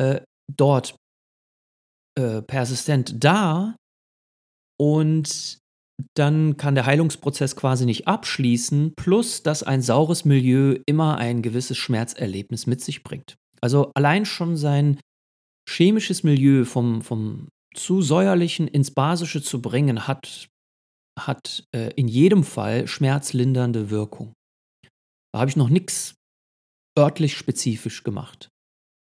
äh, 0.00 0.22
dort 0.50 0.96
äh, 2.18 2.42
persistent 2.42 3.22
da 3.22 3.76
und 4.80 5.58
dann 6.14 6.56
kann 6.56 6.74
der 6.74 6.86
Heilungsprozess 6.86 7.56
quasi 7.56 7.86
nicht 7.86 8.08
abschließen, 8.08 8.94
plus 8.96 9.42
dass 9.42 9.62
ein 9.62 9.82
saures 9.82 10.24
Milieu 10.24 10.78
immer 10.86 11.18
ein 11.18 11.42
gewisses 11.42 11.78
Schmerzerlebnis 11.78 12.66
mit 12.66 12.80
sich 12.80 13.04
bringt. 13.04 13.36
Also 13.60 13.92
allein 13.94 14.26
schon 14.26 14.56
sein 14.56 15.00
chemisches 15.68 16.22
Milieu 16.22 16.64
vom, 16.64 17.02
vom 17.02 17.48
zu 17.74 18.02
säuerlichen 18.02 18.68
ins 18.68 18.90
basische 18.90 19.42
zu 19.42 19.62
bringen, 19.62 20.06
hat, 20.06 20.48
hat 21.18 21.64
äh, 21.74 21.92
in 21.96 22.08
jedem 22.08 22.44
Fall 22.44 22.86
schmerzlindernde 22.86 23.90
Wirkung. 23.90 24.32
Da 25.32 25.40
habe 25.40 25.50
ich 25.50 25.56
noch 25.56 25.68
nichts 25.68 26.14
örtlich 26.98 27.36
spezifisch 27.36 28.04
gemacht. 28.04 28.48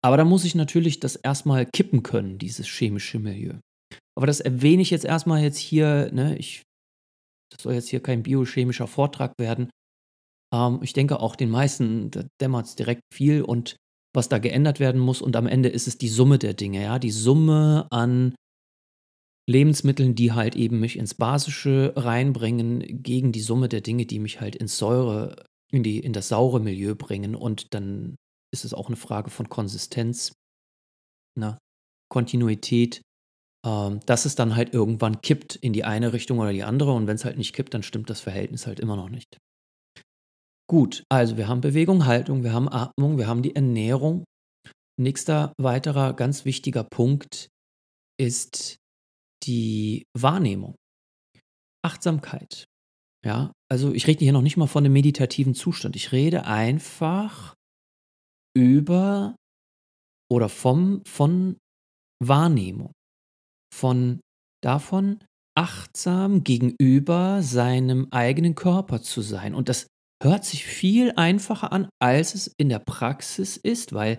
Aber 0.05 0.16
da 0.16 0.25
muss 0.25 0.45
ich 0.45 0.55
natürlich 0.55 1.00
das 1.00 1.16
erstmal 1.16 1.66
kippen 1.66 2.02
können, 2.02 2.38
dieses 2.38 2.66
chemische 2.66 3.19
Milieu. 3.19 3.55
Aber 4.16 4.26
das 4.26 4.40
erwähne 4.40 4.83
ich 4.83 4.90
jetzt 4.90 5.05
erstmal 5.05 5.43
jetzt 5.43 5.59
hier, 5.59 6.11
ne, 6.12 6.37
ich 6.38 6.62
das 7.50 7.62
soll 7.62 7.75
jetzt 7.75 7.88
hier 7.88 8.03
kein 8.03 8.23
biochemischer 8.23 8.87
Vortrag 8.87 9.35
werden. 9.38 9.71
Ähm, 10.53 10.81
ich 10.83 10.93
denke 10.93 11.21
auch 11.21 11.37
den 11.37 11.50
meisten 11.50 12.11
dämmert 12.41 12.67
es 12.67 12.76
direkt 12.76 13.03
viel 13.12 13.43
und 13.43 13.76
was 14.15 14.29
da 14.29 14.38
geändert 14.38 14.81
werden 14.81 15.00
muss. 15.00 15.21
Und 15.21 15.37
am 15.37 15.47
Ende 15.47 15.69
ist 15.69 15.87
es 15.87 15.99
die 15.99 16.09
Summe 16.09 16.38
der 16.38 16.55
Dinge, 16.55 16.83
ja, 16.83 16.99
die 16.99 17.11
Summe 17.11 17.87
an 17.91 18.35
Lebensmitteln, 19.49 20.15
die 20.15 20.33
halt 20.33 20.57
eben 20.57 20.81
mich 20.81 20.97
ins 20.97 21.15
Basische 21.15 21.93
reinbringen, 21.97 23.03
gegen 23.03 23.31
die 23.31 23.41
Summe 23.41 23.69
der 23.69 23.81
Dinge, 23.81 24.07
die 24.07 24.19
mich 24.19 24.41
halt 24.41 24.57
ins 24.57 24.76
Säure, 24.76 25.45
in, 25.71 25.83
die, 25.83 26.00
in 26.00 26.12
das 26.12 26.29
saure 26.29 26.61
Milieu 26.61 26.95
bringen. 26.97 27.37
Und 27.37 27.75
dann 27.75 28.17
ist 28.53 28.65
es 28.65 28.75
auch 28.75 28.88
eine 28.88 28.97
Frage 28.97 29.31
von 29.31 29.49
Konsistenz, 29.49 30.33
ne? 31.38 31.59
Kontinuität 32.09 33.03
ähm, 33.66 34.00
dass 34.06 34.25
es 34.25 34.37
dann 34.37 34.54
halt 34.54 34.73
irgendwann 34.73 35.20
kippt 35.20 35.56
in 35.56 35.73
die 35.73 35.85
eine 35.85 36.12
Richtung 36.12 36.38
oder 36.38 36.52
die 36.52 36.62
andere. 36.62 36.92
Und 36.92 37.08
wenn 37.08 37.16
es 37.16 37.25
halt 37.25 37.37
nicht 37.37 37.52
kippt, 37.52 37.75
dann 37.75 37.82
stimmt 37.82 38.08
das 38.08 38.20
Verhältnis 38.20 38.66
halt 38.66 38.78
immer 38.78 38.94
noch 38.94 39.08
nicht. 39.08 39.38
Gut, 40.68 41.04
also 41.08 41.37
wir 41.37 41.49
haben 41.49 41.61
Bewegung, 41.61 42.06
Haltung, 42.06 42.44
wir 42.44 42.52
haben 42.52 42.68
Atmung, 42.68 43.18
wir 43.18 43.26
haben 43.26 43.42
die 43.42 43.56
Ernährung. 43.56 44.25
Nächster 44.99 45.52
weiterer 45.58 46.14
ganz 46.14 46.44
wichtiger 46.44 46.85
Punkt 46.85 47.49
ist 48.18 48.76
die 49.44 50.04
Wahrnehmung. 50.16 50.76
Achtsamkeit. 51.85 52.66
Ja, 53.25 53.52
also 53.68 53.92
ich 53.92 54.06
rede 54.06 54.20
hier 54.25 54.32
noch 54.32 54.42
nicht 54.42 54.56
mal 54.56 54.66
von 54.66 54.85
einem 54.85 54.92
meditativen 54.92 55.54
Zustand. 55.54 55.96
Ich 55.96 56.12
rede 56.12 56.46
einfach 56.46 57.54
über 58.56 59.35
oder 60.30 60.49
vom, 60.49 61.02
von 61.04 61.56
Wahrnehmung 62.20 62.92
von 63.76 64.21
davon, 64.62 65.18
achtsam 65.56 66.45
gegenüber 66.45 67.42
seinem 67.42 68.09
eigenen 68.11 68.54
Körper 68.54 69.02
zu 69.02 69.21
sein. 69.21 69.54
Und 69.54 69.68
das 69.68 69.87
hört 70.23 70.45
sich 70.45 70.64
viel 70.64 71.12
einfacher 71.16 71.73
an, 71.73 71.88
als 72.00 72.35
es 72.35 72.52
in 72.59 72.68
der 72.68 72.78
Praxis 72.78 73.56
ist, 73.56 73.92
weil 73.92 74.18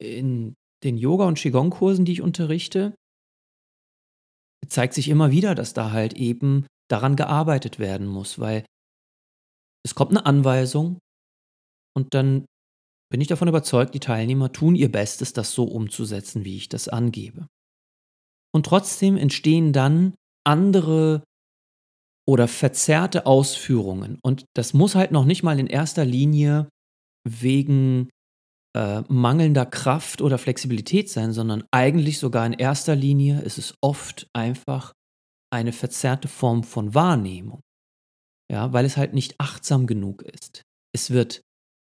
in 0.00 0.54
den 0.84 0.96
Yoga- 0.96 1.26
und 1.26 1.38
Qigong-Kursen, 1.38 2.04
die 2.04 2.12
ich 2.12 2.22
unterrichte, 2.22 2.94
zeigt 4.68 4.94
sich 4.94 5.08
immer 5.08 5.30
wieder, 5.30 5.54
dass 5.54 5.74
da 5.74 5.90
halt 5.92 6.14
eben 6.14 6.66
daran 6.90 7.16
gearbeitet 7.16 7.78
werden 7.78 8.06
muss, 8.06 8.38
weil 8.38 8.64
es 9.84 9.94
kommt 9.94 10.10
eine 10.10 10.26
Anweisung 10.26 10.98
und 11.96 12.14
dann 12.14 12.46
bin 13.10 13.20
ich 13.20 13.28
davon 13.28 13.48
überzeugt, 13.48 13.94
die 13.94 14.00
Teilnehmer 14.00 14.52
tun 14.52 14.74
ihr 14.74 14.90
Bestes, 14.90 15.32
das 15.32 15.52
so 15.52 15.64
umzusetzen, 15.64 16.44
wie 16.44 16.56
ich 16.56 16.68
das 16.68 16.88
angebe. 16.88 17.46
Und 18.54 18.66
trotzdem 18.66 19.16
entstehen 19.16 19.72
dann 19.72 20.14
andere 20.44 21.24
oder 22.28 22.48
verzerrte 22.48 23.26
Ausführungen. 23.26 24.18
Und 24.22 24.44
das 24.54 24.74
muss 24.74 24.94
halt 24.94 25.10
noch 25.10 25.24
nicht 25.24 25.42
mal 25.42 25.58
in 25.58 25.66
erster 25.66 26.04
Linie 26.04 26.68
wegen 27.28 28.10
äh, 28.76 29.02
mangelnder 29.08 29.66
Kraft 29.66 30.22
oder 30.22 30.38
Flexibilität 30.38 31.10
sein, 31.10 31.32
sondern 31.32 31.64
eigentlich 31.72 32.18
sogar 32.18 32.46
in 32.46 32.52
erster 32.52 32.94
Linie 32.94 33.40
ist 33.42 33.58
es 33.58 33.74
oft 33.82 34.28
einfach 34.32 34.92
eine 35.52 35.72
verzerrte 35.72 36.28
Form 36.28 36.64
von 36.64 36.94
Wahrnehmung. 36.94 37.60
Ja, 38.50 38.72
weil 38.72 38.84
es 38.84 38.96
halt 38.96 39.14
nicht 39.14 39.34
achtsam 39.38 39.86
genug 39.86 40.22
ist. 40.22 40.62
Es 40.94 41.10
wird 41.10 41.42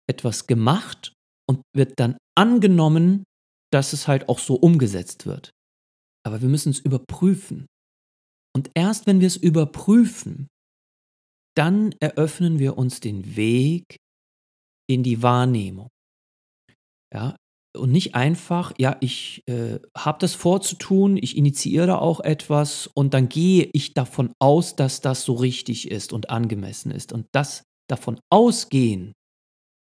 etwas 0.08 0.46
gemacht 0.46 1.12
und 1.48 1.62
wird 1.74 1.94
dann 1.96 2.16
angenommen, 2.36 3.24
dass 3.72 3.92
es 3.92 4.08
halt 4.08 4.28
auch 4.28 4.38
so 4.38 4.54
umgesetzt 4.54 5.26
wird. 5.26 5.50
Aber 6.26 6.42
wir 6.42 6.48
müssen 6.48 6.70
es 6.70 6.80
überprüfen. 6.80 7.66
Und 8.52 8.70
erst 8.74 9.06
wenn 9.06 9.20
wir 9.20 9.28
es 9.28 9.36
überprüfen, 9.36 10.48
dann 11.56 11.94
eröffnen 12.00 12.58
wir 12.58 12.76
uns 12.76 12.98
den 12.98 13.36
Weg 13.36 13.98
in 14.90 15.04
die 15.04 15.22
Wahrnehmung. 15.22 15.88
Ja, 17.14 17.36
und 17.76 17.92
nicht 17.92 18.14
einfach, 18.14 18.72
ja, 18.78 18.96
ich 19.00 19.42
äh, 19.46 19.78
habe 19.96 20.18
das 20.18 20.34
vorzutun, 20.34 21.16
ich 21.16 21.36
initiiere 21.36 22.00
auch 22.00 22.20
etwas 22.20 22.88
und 22.88 23.14
dann 23.14 23.28
gehe 23.28 23.70
ich 23.72 23.94
davon 23.94 24.32
aus, 24.40 24.74
dass 24.74 25.00
das 25.00 25.24
so 25.24 25.34
richtig 25.34 25.90
ist 25.90 26.12
und 26.12 26.30
angemessen 26.30 26.90
ist. 26.90 27.12
Und 27.12 27.26
das 27.32 27.62
davon 27.88 28.18
ausgehen 28.30 29.12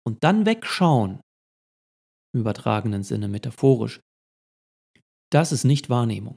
und 0.04 0.24
dann 0.24 0.44
wegschauen, 0.44 1.20
im 2.34 2.40
übertragenen 2.40 3.04
Sinne 3.04 3.28
metaphorisch, 3.28 4.00
das 5.32 5.52
ist 5.52 5.64
nicht 5.64 5.88
Wahrnehmung. 5.88 6.36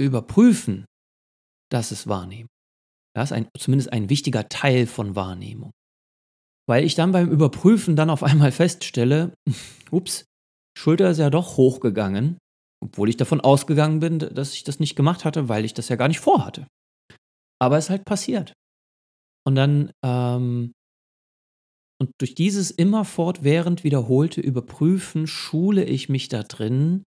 Überprüfen 0.00 0.86
das 1.70 1.92
ist 1.92 2.08
Wahrnehmung. 2.08 2.50
Das 3.14 3.30
ist 3.30 3.32
ein, 3.36 3.48
zumindest 3.58 3.92
ein 3.92 4.10
wichtiger 4.10 4.48
Teil 4.48 4.86
von 4.86 5.16
Wahrnehmung. 5.16 5.72
Weil 6.68 6.84
ich 6.84 6.94
dann 6.94 7.12
beim 7.12 7.30
Überprüfen 7.30 7.96
dann 7.96 8.10
auf 8.10 8.22
einmal 8.22 8.52
feststelle, 8.52 9.34
ups, 9.90 10.24
Schulter 10.76 11.10
ist 11.10 11.18
ja 11.18 11.30
doch 11.30 11.56
hochgegangen, 11.56 12.38
obwohl 12.82 13.08
ich 13.08 13.16
davon 13.16 13.40
ausgegangen 13.40 14.00
bin, 14.00 14.18
dass 14.18 14.54
ich 14.54 14.64
das 14.64 14.78
nicht 14.78 14.96
gemacht 14.96 15.24
hatte, 15.24 15.48
weil 15.48 15.64
ich 15.64 15.74
das 15.74 15.88
ja 15.88 15.96
gar 15.96 16.08
nicht 16.08 16.20
vorhatte. 16.20 16.66
Aber 17.60 17.76
es 17.76 17.86
ist 17.86 17.90
halt 17.90 18.04
passiert. 18.04 18.52
Und 19.44 19.54
dann, 19.56 19.90
ähm, 20.04 20.72
und 22.00 22.10
durch 22.18 22.34
dieses 22.34 22.70
immer 22.70 23.04
fortwährend 23.04 23.84
wiederholte 23.84 24.40
Überprüfen 24.40 25.26
schule 25.26 25.84
ich 25.84 26.08
mich 26.08 26.28
da 26.28 26.42
drin, 26.42 27.02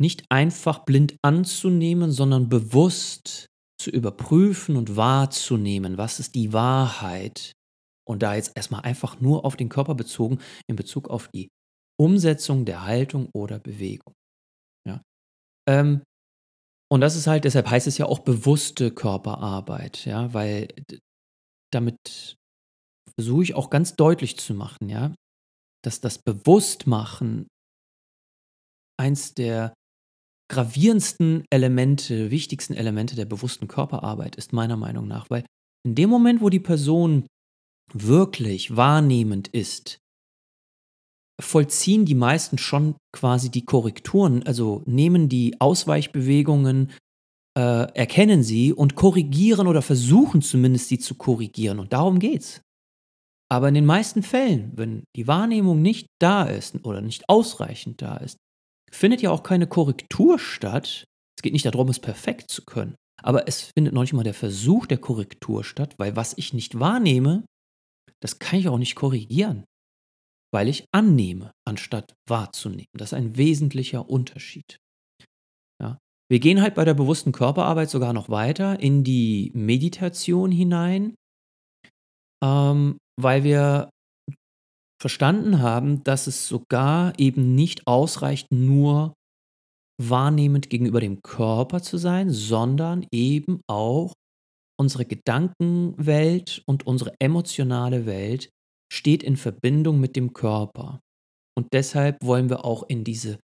nicht 0.00 0.24
einfach 0.30 0.84
blind 0.84 1.16
anzunehmen, 1.22 2.12
sondern 2.12 2.48
bewusst 2.48 3.46
zu 3.80 3.90
überprüfen 3.90 4.76
und 4.76 4.96
wahrzunehmen, 4.96 5.98
was 5.98 6.20
ist 6.20 6.34
die 6.34 6.52
Wahrheit. 6.52 7.52
Und 8.06 8.22
da 8.22 8.34
jetzt 8.34 8.56
erstmal 8.56 8.82
einfach 8.82 9.20
nur 9.20 9.44
auf 9.44 9.56
den 9.56 9.68
Körper 9.68 9.94
bezogen, 9.94 10.38
in 10.66 10.76
Bezug 10.76 11.08
auf 11.10 11.28
die 11.28 11.48
Umsetzung 12.00 12.64
der 12.64 12.84
Haltung 12.84 13.28
oder 13.34 13.58
Bewegung. 13.58 14.14
Ja. 14.86 15.02
Ähm, 15.68 16.02
und 16.90 17.00
das 17.02 17.16
ist 17.16 17.26
halt, 17.26 17.44
deshalb 17.44 17.68
heißt 17.68 17.86
es 17.86 17.98
ja 17.98 18.06
auch 18.06 18.20
bewusste 18.20 18.90
Körperarbeit, 18.90 20.06
ja, 20.06 20.32
weil 20.32 20.68
damit 21.70 22.36
versuche 23.14 23.42
ich 23.42 23.54
auch 23.54 23.68
ganz 23.68 23.94
deutlich 23.94 24.38
zu 24.38 24.54
machen, 24.54 24.88
ja, 24.88 25.14
dass 25.84 26.00
das 26.00 26.18
Bewusstmachen 26.18 27.46
eins 28.98 29.34
der 29.34 29.74
gravierendsten 30.48 31.44
Elemente, 31.50 32.30
wichtigsten 32.30 32.74
Elemente 32.74 33.16
der 33.16 33.26
bewussten 33.26 33.68
Körperarbeit 33.68 34.36
ist 34.36 34.52
meiner 34.52 34.76
Meinung 34.76 35.06
nach, 35.06 35.30
weil 35.30 35.44
in 35.86 35.94
dem 35.94 36.10
Moment, 36.10 36.40
wo 36.40 36.48
die 36.48 36.60
Person 36.60 37.26
wirklich 37.92 38.76
wahrnehmend 38.76 39.48
ist, 39.48 39.98
vollziehen 41.40 42.04
die 42.04 42.14
meisten 42.14 42.58
schon 42.58 42.96
quasi 43.12 43.50
die 43.50 43.64
Korrekturen, 43.64 44.42
also 44.42 44.82
nehmen 44.86 45.28
die 45.28 45.60
Ausweichbewegungen, 45.60 46.90
äh, 47.56 47.92
erkennen 47.94 48.42
sie 48.42 48.72
und 48.72 48.94
korrigieren 48.94 49.66
oder 49.66 49.82
versuchen 49.82 50.42
zumindest 50.42 50.88
sie 50.88 50.98
zu 50.98 51.14
korrigieren. 51.14 51.78
Und 51.78 51.92
darum 51.92 52.18
geht's. 52.18 52.60
Aber 53.50 53.68
in 53.68 53.74
den 53.74 53.86
meisten 53.86 54.22
Fällen, 54.22 54.72
wenn 54.76 55.04
die 55.16 55.26
Wahrnehmung 55.26 55.80
nicht 55.80 56.06
da 56.20 56.42
ist 56.42 56.84
oder 56.84 57.00
nicht 57.00 57.28
ausreichend 57.28 58.02
da 58.02 58.16
ist, 58.18 58.36
findet 58.90 59.22
ja 59.22 59.30
auch 59.30 59.42
keine 59.42 59.66
Korrektur 59.66 60.38
statt. 60.38 61.04
Es 61.36 61.42
geht 61.42 61.52
nicht 61.52 61.66
darum, 61.66 61.88
es 61.88 62.00
perfekt 62.00 62.50
zu 62.50 62.64
können. 62.64 62.94
Aber 63.22 63.48
es 63.48 63.72
findet 63.76 63.94
noch 63.94 64.02
nicht 64.02 64.12
mal 64.12 64.24
der 64.24 64.34
Versuch 64.34 64.86
der 64.86 64.98
Korrektur 64.98 65.64
statt, 65.64 65.94
weil 65.98 66.16
was 66.16 66.36
ich 66.36 66.52
nicht 66.52 66.78
wahrnehme, 66.78 67.44
das 68.20 68.38
kann 68.38 68.60
ich 68.60 68.68
auch 68.68 68.78
nicht 68.78 68.94
korrigieren 68.94 69.64
weil 70.52 70.68
ich 70.68 70.84
annehme, 70.92 71.52
anstatt 71.66 72.14
wahrzunehmen. 72.26 72.86
Das 72.94 73.12
ist 73.12 73.18
ein 73.18 73.36
wesentlicher 73.36 74.08
Unterschied. 74.08 74.78
Ja. 75.82 75.98
Wir 76.30 76.40
gehen 76.40 76.62
halt 76.62 76.74
bei 76.74 76.84
der 76.84 76.94
bewussten 76.94 77.32
Körperarbeit 77.32 77.90
sogar 77.90 78.12
noch 78.12 78.28
weiter 78.28 78.80
in 78.80 79.04
die 79.04 79.50
Meditation 79.54 80.50
hinein, 80.50 81.14
ähm, 82.42 82.98
weil 83.20 83.44
wir 83.44 83.90
verstanden 85.00 85.60
haben, 85.60 86.02
dass 86.04 86.26
es 86.26 86.48
sogar 86.48 87.18
eben 87.18 87.54
nicht 87.54 87.86
ausreicht, 87.86 88.52
nur 88.52 89.14
wahrnehmend 90.00 90.70
gegenüber 90.70 91.00
dem 91.00 91.22
Körper 91.22 91.82
zu 91.82 91.98
sein, 91.98 92.30
sondern 92.30 93.06
eben 93.12 93.60
auch 93.68 94.12
unsere 94.80 95.04
Gedankenwelt 95.04 96.62
und 96.66 96.86
unsere 96.86 97.14
emotionale 97.20 98.06
Welt 98.06 98.50
steht 98.92 99.22
in 99.22 99.36
Verbindung 99.36 100.00
mit 100.00 100.16
dem 100.16 100.32
Körper. 100.32 101.00
Und 101.56 101.72
deshalb 101.72 102.22
wollen 102.22 102.48
wir 102.48 102.64
auch 102.64 102.84
in 102.84 103.02
diese 103.02 103.40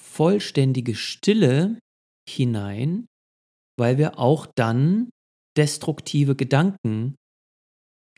vollständige 0.00 0.94
Stille 0.94 1.78
hinein, 2.28 3.06
weil 3.78 3.98
wir 3.98 4.18
auch 4.18 4.46
dann 4.56 5.10
destruktive 5.56 6.34
Gedanken, 6.34 7.16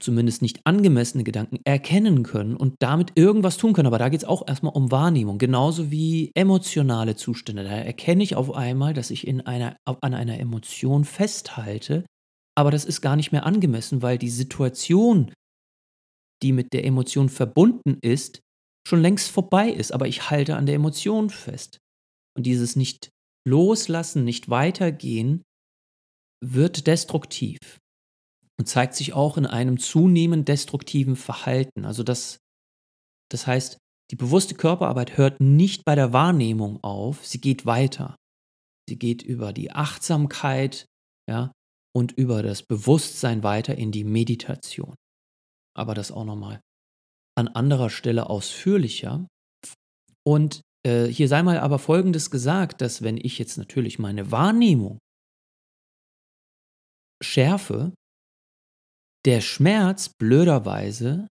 zumindest 0.04 0.42
nicht 0.42 0.60
angemessene 0.64 1.24
Gedanken, 1.24 1.58
erkennen 1.64 2.22
können 2.22 2.56
und 2.56 2.74
damit 2.78 3.12
irgendwas 3.16 3.56
tun 3.56 3.72
können. 3.72 3.86
Aber 3.86 3.98
da 3.98 4.08
geht 4.08 4.20
es 4.22 4.28
auch 4.28 4.46
erstmal 4.46 4.74
um 4.74 4.90
Wahrnehmung, 4.90 5.38
genauso 5.38 5.90
wie 5.90 6.30
emotionale 6.34 7.16
Zustände. 7.16 7.64
Da 7.64 7.70
erkenne 7.70 8.22
ich 8.22 8.36
auf 8.36 8.54
einmal, 8.54 8.94
dass 8.94 9.10
ich 9.10 9.26
in 9.26 9.40
einer, 9.40 9.76
an 9.84 10.14
einer 10.14 10.38
Emotion 10.38 11.04
festhalte, 11.04 12.04
aber 12.56 12.70
das 12.70 12.84
ist 12.84 13.00
gar 13.00 13.16
nicht 13.16 13.32
mehr 13.32 13.46
angemessen, 13.46 14.02
weil 14.02 14.18
die 14.18 14.30
Situation, 14.30 15.32
die 16.42 16.52
mit 16.52 16.72
der 16.72 16.84
Emotion 16.84 17.28
verbunden 17.28 17.98
ist, 18.00 18.40
schon 18.86 19.00
längst 19.00 19.30
vorbei 19.30 19.70
ist, 19.70 19.92
aber 19.92 20.06
ich 20.06 20.30
halte 20.30 20.56
an 20.56 20.66
der 20.66 20.74
Emotion 20.76 21.30
fest. 21.30 21.78
Und 22.36 22.44
dieses 22.46 22.76
nicht 22.76 23.10
loslassen, 23.46 24.24
nicht 24.24 24.50
weitergehen, 24.50 25.42
wird 26.44 26.86
destruktiv 26.86 27.58
und 28.58 28.66
zeigt 28.66 28.94
sich 28.94 29.12
auch 29.12 29.36
in 29.36 29.46
einem 29.46 29.78
zunehmend 29.78 30.48
destruktiven 30.48 31.16
Verhalten. 31.16 31.84
Also 31.84 32.02
das, 32.02 32.38
das 33.30 33.46
heißt, 33.46 33.78
die 34.10 34.16
bewusste 34.16 34.54
Körperarbeit 34.54 35.16
hört 35.16 35.40
nicht 35.40 35.84
bei 35.84 35.94
der 35.94 36.12
Wahrnehmung 36.12 36.82
auf, 36.82 37.26
sie 37.26 37.40
geht 37.40 37.66
weiter. 37.66 38.16
Sie 38.88 38.98
geht 38.98 39.22
über 39.22 39.52
die 39.52 39.72
Achtsamkeit, 39.72 40.86
ja, 41.28 41.52
und 41.96 42.12
über 42.12 42.42
das 42.42 42.62
Bewusstsein 42.62 43.42
weiter 43.42 43.76
in 43.76 43.92
die 43.92 44.04
Meditation 44.04 44.94
aber 45.76 45.94
das 45.94 46.12
auch 46.12 46.24
nochmal 46.24 46.60
an 47.36 47.48
anderer 47.48 47.90
Stelle 47.90 48.30
ausführlicher. 48.30 49.26
Und 50.24 50.62
äh, 50.86 51.06
hier 51.06 51.28
sei 51.28 51.42
mal 51.42 51.58
aber 51.58 51.78
Folgendes 51.78 52.30
gesagt, 52.30 52.80
dass 52.80 53.02
wenn 53.02 53.16
ich 53.16 53.38
jetzt 53.38 53.58
natürlich 53.58 53.98
meine 53.98 54.30
Wahrnehmung 54.30 54.98
schärfe, 57.22 57.92
der 59.24 59.40
Schmerz 59.40 60.10
blöderweise 60.18 61.28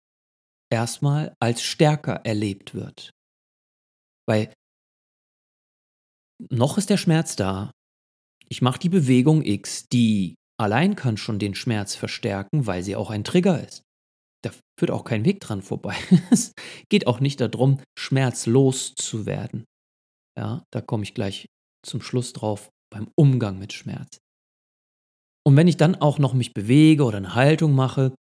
erstmal 0.71 1.35
als 1.39 1.61
stärker 1.61 2.25
erlebt 2.25 2.73
wird. 2.73 3.11
Weil 4.27 4.53
noch 6.49 6.77
ist 6.77 6.89
der 6.89 6.97
Schmerz 6.97 7.35
da. 7.35 7.71
Ich 8.47 8.61
mache 8.61 8.79
die 8.79 8.89
Bewegung 8.89 9.43
X, 9.43 9.87
die 9.89 10.35
allein 10.57 10.95
kann 10.95 11.17
schon 11.17 11.39
den 11.39 11.55
Schmerz 11.55 11.95
verstärken, 11.95 12.65
weil 12.65 12.83
sie 12.83 12.95
auch 12.95 13.09
ein 13.09 13.23
Trigger 13.23 13.65
ist 13.65 13.83
da 14.41 14.51
führt 14.77 14.91
auch 14.91 15.03
kein 15.03 15.25
Weg 15.25 15.39
dran 15.39 15.61
vorbei. 15.61 15.95
es 16.31 16.53
geht 16.89 17.07
auch 17.07 17.19
nicht 17.19 17.41
darum, 17.41 17.81
schmerzlos 17.97 18.93
zu 18.95 19.25
werden. 19.25 19.65
Ja, 20.37 20.63
da 20.71 20.81
komme 20.81 21.03
ich 21.03 21.13
gleich 21.13 21.47
zum 21.85 22.01
Schluss 22.01 22.33
drauf 22.33 22.69
beim 22.91 23.09
Umgang 23.15 23.59
mit 23.59 23.73
Schmerz. 23.73 24.17
Und 25.43 25.55
wenn 25.57 25.67
ich 25.67 25.77
dann 25.77 25.95
auch 25.95 26.19
noch 26.19 26.33
mich 26.33 26.53
bewege 26.53 27.03
oder 27.03 27.17
eine 27.17 27.35
Haltung 27.35 27.73
mache, 27.73 28.13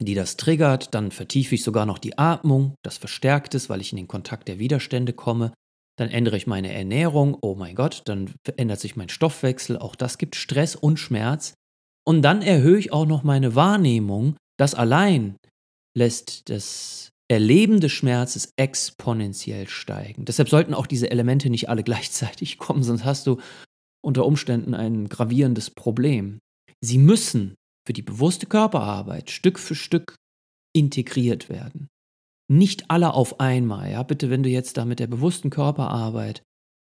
die 0.00 0.14
das 0.14 0.36
triggert, 0.36 0.94
dann 0.94 1.10
vertiefe 1.10 1.54
ich 1.54 1.64
sogar 1.64 1.86
noch 1.86 1.98
die 1.98 2.18
Atmung, 2.18 2.74
das 2.82 2.98
verstärkt 2.98 3.54
es, 3.54 3.68
weil 3.68 3.80
ich 3.80 3.92
in 3.92 3.96
den 3.96 4.08
Kontakt 4.08 4.48
der 4.48 4.58
Widerstände 4.58 5.12
komme. 5.12 5.52
Dann 5.96 6.08
ändere 6.08 6.36
ich 6.36 6.46
meine 6.46 6.72
Ernährung, 6.72 7.36
oh 7.40 7.56
mein 7.56 7.74
Gott, 7.74 8.02
dann 8.04 8.32
verändert 8.44 8.80
sich 8.80 8.94
mein 8.94 9.08
Stoffwechsel, 9.08 9.78
auch 9.78 9.96
das 9.96 10.18
gibt 10.18 10.36
Stress 10.36 10.76
und 10.76 10.98
Schmerz. 10.98 11.54
Und 12.06 12.22
dann 12.22 12.42
erhöhe 12.42 12.78
ich 12.78 12.92
auch 12.92 13.06
noch 13.06 13.24
meine 13.24 13.54
Wahrnehmung, 13.54 14.36
das 14.56 14.74
allein 14.74 15.36
lässt 15.96 16.48
das 16.48 17.10
Erleben 17.28 17.80
des 17.80 17.92
Schmerzes 17.92 18.52
exponentiell 18.56 19.68
steigen. 19.68 20.24
Deshalb 20.24 20.48
sollten 20.48 20.72
auch 20.72 20.86
diese 20.86 21.10
Elemente 21.10 21.50
nicht 21.50 21.68
alle 21.68 21.82
gleichzeitig 21.82 22.58
kommen, 22.58 22.82
sonst 22.82 23.04
hast 23.04 23.26
du 23.26 23.38
unter 24.00 24.24
Umständen 24.24 24.74
ein 24.74 25.08
gravierendes 25.08 25.70
Problem. 25.70 26.38
Sie 26.84 26.98
müssen 26.98 27.54
für 27.86 27.92
die 27.92 28.02
bewusste 28.02 28.46
Körperarbeit 28.46 29.30
Stück 29.30 29.58
für 29.58 29.74
Stück 29.74 30.14
integriert 30.74 31.48
werden. 31.48 31.88
Nicht 32.50 32.90
alle 32.90 33.14
auf 33.14 33.40
einmal, 33.40 33.90
ja. 33.90 34.02
Bitte, 34.02 34.30
wenn 34.30 34.42
du 34.42 34.48
jetzt 34.48 34.76
da 34.76 34.84
mit 34.84 35.00
der 35.00 35.06
bewussten 35.06 35.50
Körperarbeit 35.50 36.42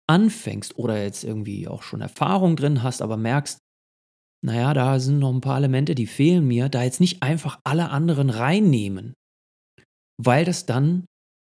anfängst 0.08 0.78
oder 0.78 1.02
jetzt 1.02 1.24
irgendwie 1.24 1.68
auch 1.68 1.82
schon 1.82 2.00
Erfahrung 2.00 2.56
drin 2.56 2.82
hast, 2.82 3.02
aber 3.02 3.16
merkst, 3.16 3.58
naja, 4.44 4.72
da 4.72 5.00
sind 5.00 5.18
noch 5.18 5.32
ein 5.32 5.40
paar 5.40 5.56
Elemente, 5.56 5.94
die 5.94 6.06
fehlen 6.06 6.46
mir, 6.46 6.68
da 6.68 6.82
jetzt 6.82 7.00
nicht 7.00 7.22
einfach 7.22 7.60
alle 7.64 7.90
anderen 7.90 8.30
reinnehmen, 8.30 9.14
weil 10.20 10.44
das 10.44 10.64
dann 10.64 11.06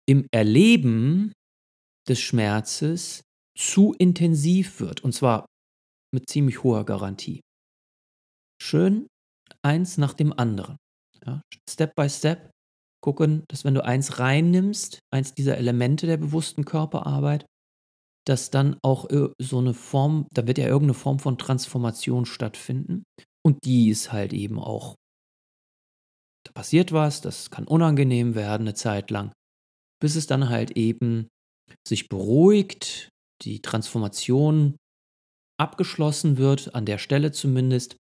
im 0.09 0.27
Erleben 0.33 1.33
des 2.09 2.21
Schmerzes 2.21 3.23
zu 3.57 3.95
intensiv 3.99 4.81
wird 4.81 5.03
und 5.03 5.13
zwar 5.13 5.47
mit 6.13 6.29
ziemlich 6.29 6.63
hoher 6.63 6.85
Garantie. 6.85 7.41
Schön 8.63 9.09
eins 9.65 9.99
nach 9.99 10.15
dem 10.15 10.33
anderen. 10.33 10.77
Ja, 11.27 11.43
Step 11.69 11.97
by 11.97 12.09
Step 12.09 12.53
gucken, 13.03 13.43
dass 13.49 13.65
wenn 13.65 13.75
du 13.75 13.85
eins 13.85 14.21
reinnimmst, 14.21 15.01
eins 15.13 15.35
dieser 15.35 15.59
Elemente 15.59 16.07
der 16.07 16.17
bewussten 16.17 16.65
Körperarbeit, 16.65 17.45
dass 18.25 18.51
dann 18.51 18.79
auch 18.85 19.09
so 19.41 19.59
eine 19.59 19.75
Form 19.75 20.29
da 20.33 20.47
wird 20.47 20.59
ja 20.59 20.67
irgendeine 20.67 20.95
Form 20.95 21.19
von 21.19 21.39
Transformation 21.39 22.25
stattfinden 22.25 23.03
und 23.45 23.65
die 23.65 23.89
ist 23.89 24.13
halt 24.13 24.33
eben 24.33 24.61
auch 24.61 24.95
da 26.47 26.53
passiert 26.53 26.93
was, 26.93 27.21
das 27.21 27.51
kann 27.51 27.67
unangenehm 27.67 28.37
werden 28.37 28.63
eine 28.63 28.75
Zeit 28.75 29.11
lang, 29.11 29.33
bis 30.01 30.15
es 30.15 30.29
dann 30.29 30.51
halt 30.51 30.73
eben 30.73 31.27
sich 31.87 32.09
beruhigt, 32.09 33.09
die 33.43 33.61
Transformation 33.61 34.77
abgeschlossen 35.61 36.39
wird, 36.39 36.77
an 36.77 36.87
der 36.87 36.99
Stelle 36.99 37.33
zumindest. 37.33 37.97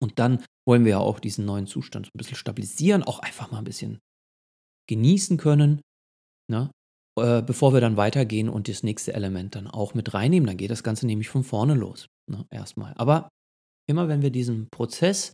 Und 0.00 0.18
dann 0.18 0.44
wollen 0.66 0.84
wir 0.84 0.92
ja 0.92 0.98
auch 0.98 1.20
diesen 1.20 1.44
neuen 1.44 1.66
Zustand 1.66 2.06
so 2.06 2.10
ein 2.14 2.18
bisschen 2.18 2.36
stabilisieren, 2.36 3.02
auch 3.02 3.18
einfach 3.18 3.50
mal 3.50 3.58
ein 3.58 3.64
bisschen 3.64 3.98
genießen 4.88 5.36
können, 5.36 5.80
ne? 6.50 6.70
Äh, 7.18 7.42
bevor 7.42 7.72
wir 7.72 7.80
dann 7.80 7.96
weitergehen 7.96 8.48
und 8.48 8.68
das 8.68 8.84
nächste 8.84 9.12
Element 9.12 9.56
dann 9.56 9.66
auch 9.66 9.94
mit 9.94 10.14
reinnehmen. 10.14 10.46
Dann 10.46 10.56
geht 10.56 10.70
das 10.70 10.84
Ganze 10.84 11.06
nämlich 11.06 11.28
von 11.28 11.42
vorne 11.42 11.74
los, 11.74 12.06
ne, 12.30 12.46
erstmal. 12.50 12.94
Aber 12.94 13.28
immer 13.88 14.06
wenn 14.08 14.22
wir 14.22 14.30
diesen 14.30 14.68
Prozess 14.70 15.32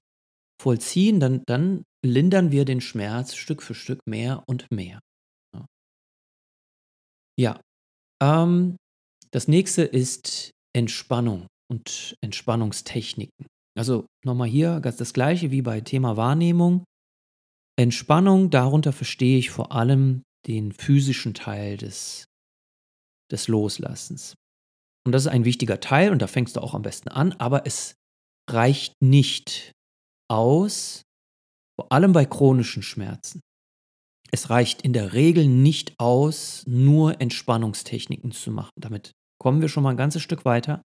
vollziehen, 0.61 1.21
dann 1.21 1.43
dann 1.47 1.83
lindern 2.05 2.53
wir 2.53 2.65
den 2.65 2.81
Schmerz 2.81 3.35
Stück 3.35 3.63
für 3.63 3.75
Stück 3.75 4.01
mehr 4.07 4.45
und 4.47 4.71
mehr, 4.71 5.01
ne? 5.55 5.67
Ja, 7.39 7.61
ähm, 8.23 8.77
das 9.31 9.49
nächste 9.49 9.83
ist 9.83 10.53
Entspannung 10.75 11.49
und 11.71 12.17
Entspannungstechniken. 12.23 13.47
Also 13.77 14.07
nochmal 14.25 14.49
hier 14.49 14.81
ganz 14.81 14.97
das 14.97 15.13
Gleiche 15.13 15.51
wie 15.51 15.63
bei 15.63 15.81
Thema 15.81 16.17
Wahrnehmung. 16.17 16.85
Entspannung, 17.77 18.51
darunter 18.51 18.93
verstehe 18.93 19.39
ich 19.39 19.51
vor 19.51 19.73
allem 19.73 20.23
den 20.47 20.73
physischen 20.73 21.35
Teil 21.35 21.77
des, 21.77 22.27
des 23.33 23.49
Loslassens. 23.49 24.35
Und 25.05 25.13
das 25.13 25.23
ist 25.23 25.33
ein 25.33 25.45
wichtiger 25.45 25.81
Teil 25.81 26.13
und 26.13 26.23
da 26.23 26.27
fängst 26.27 26.57
du 26.57 26.61
auch 26.61 26.75
am 26.75 26.83
besten 26.83 27.09
an, 27.09 27.33
aber 27.33 27.67
es 27.67 27.95
reicht 28.49 28.95
nicht 29.03 29.73
aus, 30.31 31.03
vor 31.79 31.91
allem 31.93 32.13
bei 32.13 32.25
chronischen 32.25 32.83
Schmerzen. 32.83 33.41
Es 34.31 34.51
reicht 34.51 34.83
in 34.83 34.93
der 34.93 35.13
Regel 35.13 35.47
nicht 35.47 35.95
aus, 35.99 36.65
nur 36.67 37.21
Entspannungstechniken 37.21 38.33
zu 38.33 38.51
machen. 38.51 38.73
Damit 38.81 39.13
kommen 39.41 39.61
wir 39.61 39.69
schon 39.69 39.83
mal 39.83 39.91
ein 39.91 39.97
ganzes 39.97 40.23
Stück 40.23 40.45
weiter. 40.45 40.83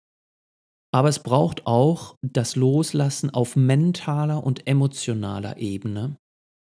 Aber 0.94 1.08
es 1.08 1.18
braucht 1.18 1.66
auch 1.66 2.14
das 2.22 2.54
Loslassen 2.54 3.30
auf 3.30 3.56
mentaler 3.56 4.44
und 4.44 4.68
emotionaler 4.68 5.56
Ebene. 5.56 6.16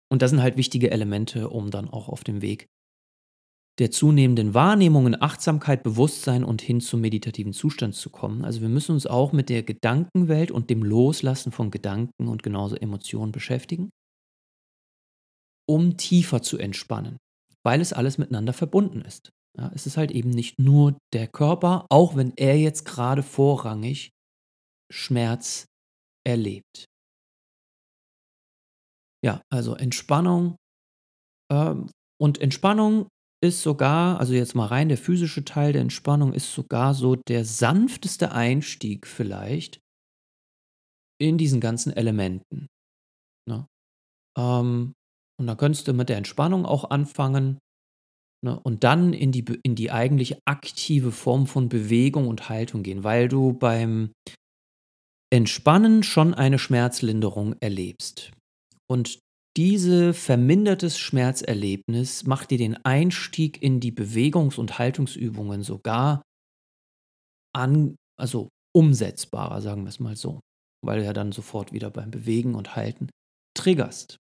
Und 0.09 0.21
das 0.21 0.29
sind 0.29 0.41
halt 0.41 0.55
wichtige 0.55 0.91
Elemente, 0.91 1.49
um 1.49 1.71
dann 1.71 1.89
auch 1.89 2.07
auf 2.07 2.23
dem 2.23 2.41
Weg 2.41 2.69
der 3.79 3.91
zunehmenden 3.91 4.53
Wahrnehmung 4.53 5.07
in 5.07 5.21
Achtsamkeit, 5.21 5.83
Bewusstsein 5.83 6.45
und 6.45 6.61
hin 6.61 6.79
zum 6.79 7.01
meditativen 7.01 7.51
Zustand 7.51 7.95
zu 7.95 8.11
kommen. 8.11 8.45
Also 8.45 8.61
wir 8.61 8.69
müssen 8.69 8.93
uns 8.93 9.07
auch 9.07 9.33
mit 9.33 9.49
der 9.49 9.61
Gedankenwelt 9.61 10.51
und 10.51 10.69
dem 10.69 10.83
Loslassen 10.83 11.51
von 11.51 11.69
Gedanken 11.69 12.29
und 12.29 12.43
genauso 12.43 12.77
Emotionen 12.77 13.33
beschäftigen, 13.33 13.89
um 15.67 15.97
tiefer 15.97 16.41
zu 16.41 16.57
entspannen, 16.57 17.17
weil 17.65 17.81
es 17.81 17.91
alles 17.91 18.17
miteinander 18.17 18.53
verbunden 18.53 19.01
ist. 19.01 19.31
Ja, 19.57 19.71
es 19.75 19.85
ist 19.85 19.97
halt 19.97 20.11
eben 20.11 20.31
nicht 20.31 20.59
nur 20.59 20.97
der 21.13 21.27
Körper, 21.27 21.85
auch 21.89 22.15
wenn 22.15 22.33
er 22.37 22.57
jetzt 22.57 22.85
gerade 22.85 23.21
vorrangig 23.21 24.09
Schmerz 24.91 25.65
erlebt. 26.25 26.85
Ja, 29.23 29.41
also 29.51 29.75
Entspannung. 29.75 30.57
Ähm, 31.51 31.89
und 32.19 32.41
Entspannung 32.41 33.07
ist 33.43 33.61
sogar, 33.61 34.19
also 34.19 34.33
jetzt 34.33 34.55
mal 34.55 34.67
rein 34.67 34.89
der 34.89 34.97
physische 34.97 35.43
Teil 35.43 35.73
der 35.73 35.81
Entspannung 35.81 36.33
ist 36.33 36.53
sogar 36.53 36.93
so 36.93 37.15
der 37.15 37.45
sanfteste 37.45 38.31
Einstieg 38.31 39.05
vielleicht 39.05 39.81
in 41.21 41.37
diesen 41.37 41.59
ganzen 41.59 41.93
Elementen. 41.93 42.67
Ne? 43.47 43.67
Ähm, 44.37 44.93
und 45.39 45.47
da 45.47 45.55
könntest 45.55 45.87
du 45.87 45.93
mit 45.93 46.09
der 46.09 46.17
Entspannung 46.17 46.65
auch 46.65 46.89
anfangen 46.89 47.59
ne? 48.43 48.59
und 48.59 48.83
dann 48.83 49.13
in 49.13 49.31
die, 49.31 49.45
in 49.63 49.75
die 49.75 49.91
eigentlich 49.91 50.37
aktive 50.45 51.11
Form 51.11 51.47
von 51.47 51.69
Bewegung 51.69 52.27
und 52.27 52.49
Haltung 52.49 52.83
gehen, 52.83 53.03
weil 53.03 53.27
du 53.27 53.53
beim 53.53 54.11
Entspannen 55.31 56.03
schon 56.03 56.33
eine 56.33 56.59
Schmerzlinderung 56.59 57.55
erlebst. 57.59 58.31
Und 58.87 59.19
diese 59.57 60.13
vermindertes 60.13 60.97
Schmerzerlebnis 60.97 62.25
macht 62.25 62.51
dir 62.51 62.57
den 62.57 62.77
Einstieg 62.85 63.61
in 63.61 63.79
die 63.79 63.91
Bewegungs- 63.91 64.57
und 64.57 64.77
Haltungsübungen 64.79 65.63
sogar 65.63 66.23
an, 67.55 67.95
also 68.19 68.49
umsetzbarer, 68.75 69.61
sagen 69.61 69.83
wir 69.83 69.89
es 69.89 69.99
mal 69.99 70.15
so, 70.15 70.39
weil 70.83 70.99
du 70.99 71.05
ja 71.05 71.13
dann 71.13 71.31
sofort 71.31 71.71
wieder 71.71 71.91
beim 71.91 72.09
Bewegen 72.09 72.55
und 72.55 72.75
Halten 72.75 73.09
triggerst. 73.55 74.17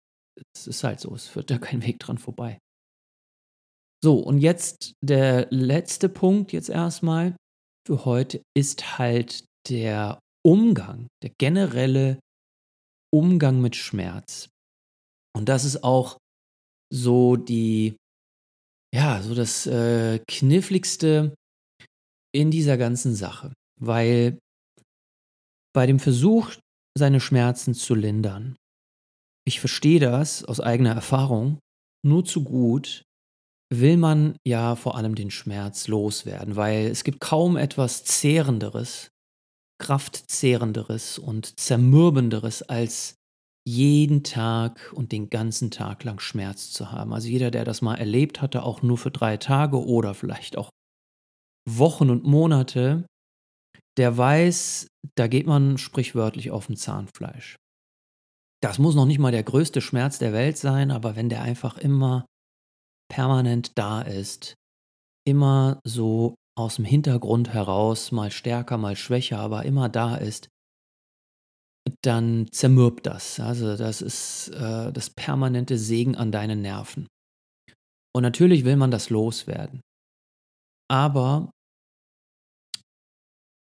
Es 0.55 0.67
ist 0.67 0.85
halt 0.85 1.01
so, 1.01 1.15
es 1.15 1.27
führt 1.27 1.51
da 1.51 1.59
kein 1.59 1.83
Weg 1.83 1.99
dran 1.99 2.19
vorbei. 2.19 2.59
So, 4.03 4.21
und 4.21 4.39
jetzt 4.39 4.93
der 5.03 5.49
letzte 5.51 6.09
Punkt 6.09 6.53
jetzt 6.53 6.69
erstmal 6.69 7.37
für 7.87 8.05
heute 8.05 8.43
ist 8.57 8.99
halt 8.99 9.45
der 9.69 10.21
Umgang, 10.45 11.09
der 11.23 11.31
generelle 11.39 12.21
Umgang 13.13 13.61
mit 13.61 13.77
Schmerz. 13.77 14.49
Und 15.37 15.49
das 15.49 15.65
ist 15.65 15.83
auch 15.83 16.19
so 16.93 17.37
die, 17.37 17.97
ja, 18.95 19.21
so 19.23 19.35
das 19.35 19.67
äh, 19.67 20.21
Kniffligste 20.29 21.35
in 22.35 22.51
dieser 22.51 22.77
ganzen 22.77 23.15
Sache, 23.15 23.53
weil 23.81 24.39
bei 25.75 25.87
dem 25.87 25.99
Versuch, 25.99 26.55
seine 26.97 27.21
Schmerzen 27.21 27.75
zu 27.75 27.95
lindern, 27.95 28.57
ich 29.47 29.61
verstehe 29.61 30.01
das 30.01 30.45
aus 30.45 30.61
eigener 30.61 30.93
Erfahrung 30.93 31.59
nur 32.05 32.25
zu 32.25 32.45
gut, 32.45 33.03
will 33.71 33.97
man 33.97 34.37
ja 34.47 34.77
vor 34.77 34.97
allem 34.97 35.15
den 35.15 35.31
Schmerz 35.31 35.89
loswerden, 35.89 36.57
weil 36.57 36.87
es 36.87 37.05
gibt 37.05 37.21
kaum 37.21 37.57
etwas 37.57 38.05
Zehrenderes, 38.05 39.11
Kraftzehrenderes 39.79 41.19
und 41.19 41.59
Zermürbenderes 41.61 42.63
als 42.63 43.15
jeden 43.67 44.25
Tag 44.25 44.93
und 44.95 45.13
den 45.13 45.29
ganzen 45.29 45.71
Tag 45.71 46.03
lang 46.05 46.21
Schmerz 46.21 46.71
zu 46.71 46.91
haben. 46.91 47.13
Also 47.13 47.29
jeder, 47.29 47.51
der 47.51 47.65
das 47.65 47.83
mal 47.83 47.97
erlebt 47.97 48.41
hatte, 48.41 48.63
auch 48.63 48.81
nur 48.81 48.97
für 48.97 49.11
drei 49.11 49.37
Tage 49.37 49.85
oder 49.85 50.15
vielleicht 50.15 50.57
auch 50.57 50.71
Wochen 51.69 52.09
und 52.09 52.25
Monate, 52.25 53.07
der 53.99 54.17
weiß, 54.17 54.87
da 55.17 55.27
geht 55.27 55.47
man 55.47 55.77
sprichwörtlich 55.77 56.51
auf 56.51 56.67
dem 56.67 56.77
Zahnfleisch. 56.77 57.57
Das 58.63 58.79
muss 58.79 58.95
noch 58.95 59.07
nicht 59.07 59.19
mal 59.19 59.33
der 59.33 59.43
größte 59.43 59.81
Schmerz 59.81 60.19
der 60.19 60.33
Welt 60.33 60.57
sein, 60.57 60.91
aber 60.91 61.15
wenn 61.15 61.29
der 61.29 61.43
einfach 61.43 61.77
immer 61.77 62.25
permanent 63.09 63.77
da 63.77 64.03
ist, 64.03 64.55
immer 65.27 65.81
so 65.85 66.35
aus 66.57 66.77
dem 66.77 66.85
Hintergrund 66.85 67.53
heraus, 67.53 68.13
mal 68.13 68.31
stärker, 68.31 68.79
mal 68.79 68.97
schwächer, 68.97 69.39
aber 69.39 69.65
immer 69.65 69.89
da 69.89 70.17
ist, 70.17 70.49
dann 72.03 72.49
zermürbt 72.53 73.07
das. 73.07 73.41
Also 73.41 73.77
das 73.77 74.03
ist 74.03 74.49
äh, 74.49 74.93
das 74.93 75.11
permanente 75.11 75.79
Segen 75.79 76.17
an 76.17 76.33
deinen 76.33 76.61
Nerven. 76.61 77.07
Und 78.15 78.23
natürlich 78.23 78.65
will 78.65 78.77
man 78.77 78.91
das 78.91 79.11
loswerden. 79.11 79.81
Aber 80.91 81.51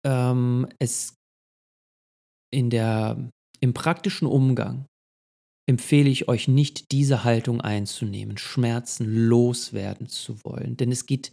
ähm, 0.06 0.68
es 0.80 1.16
in 2.54 2.70
der, 2.70 3.30
im 3.62 3.74
praktischen 3.74 4.28
Umgang 4.28 4.86
empfehle 5.70 6.10
ich 6.10 6.28
euch 6.28 6.48
nicht, 6.48 6.92
diese 6.92 7.24
Haltung 7.24 7.62
einzunehmen, 7.62 8.38
Schmerzen 8.38 9.06
loswerden 9.06 10.08
zu 10.08 10.44
wollen. 10.44 10.78
Denn 10.78 10.92
es 10.92 11.06
geht 11.06 11.32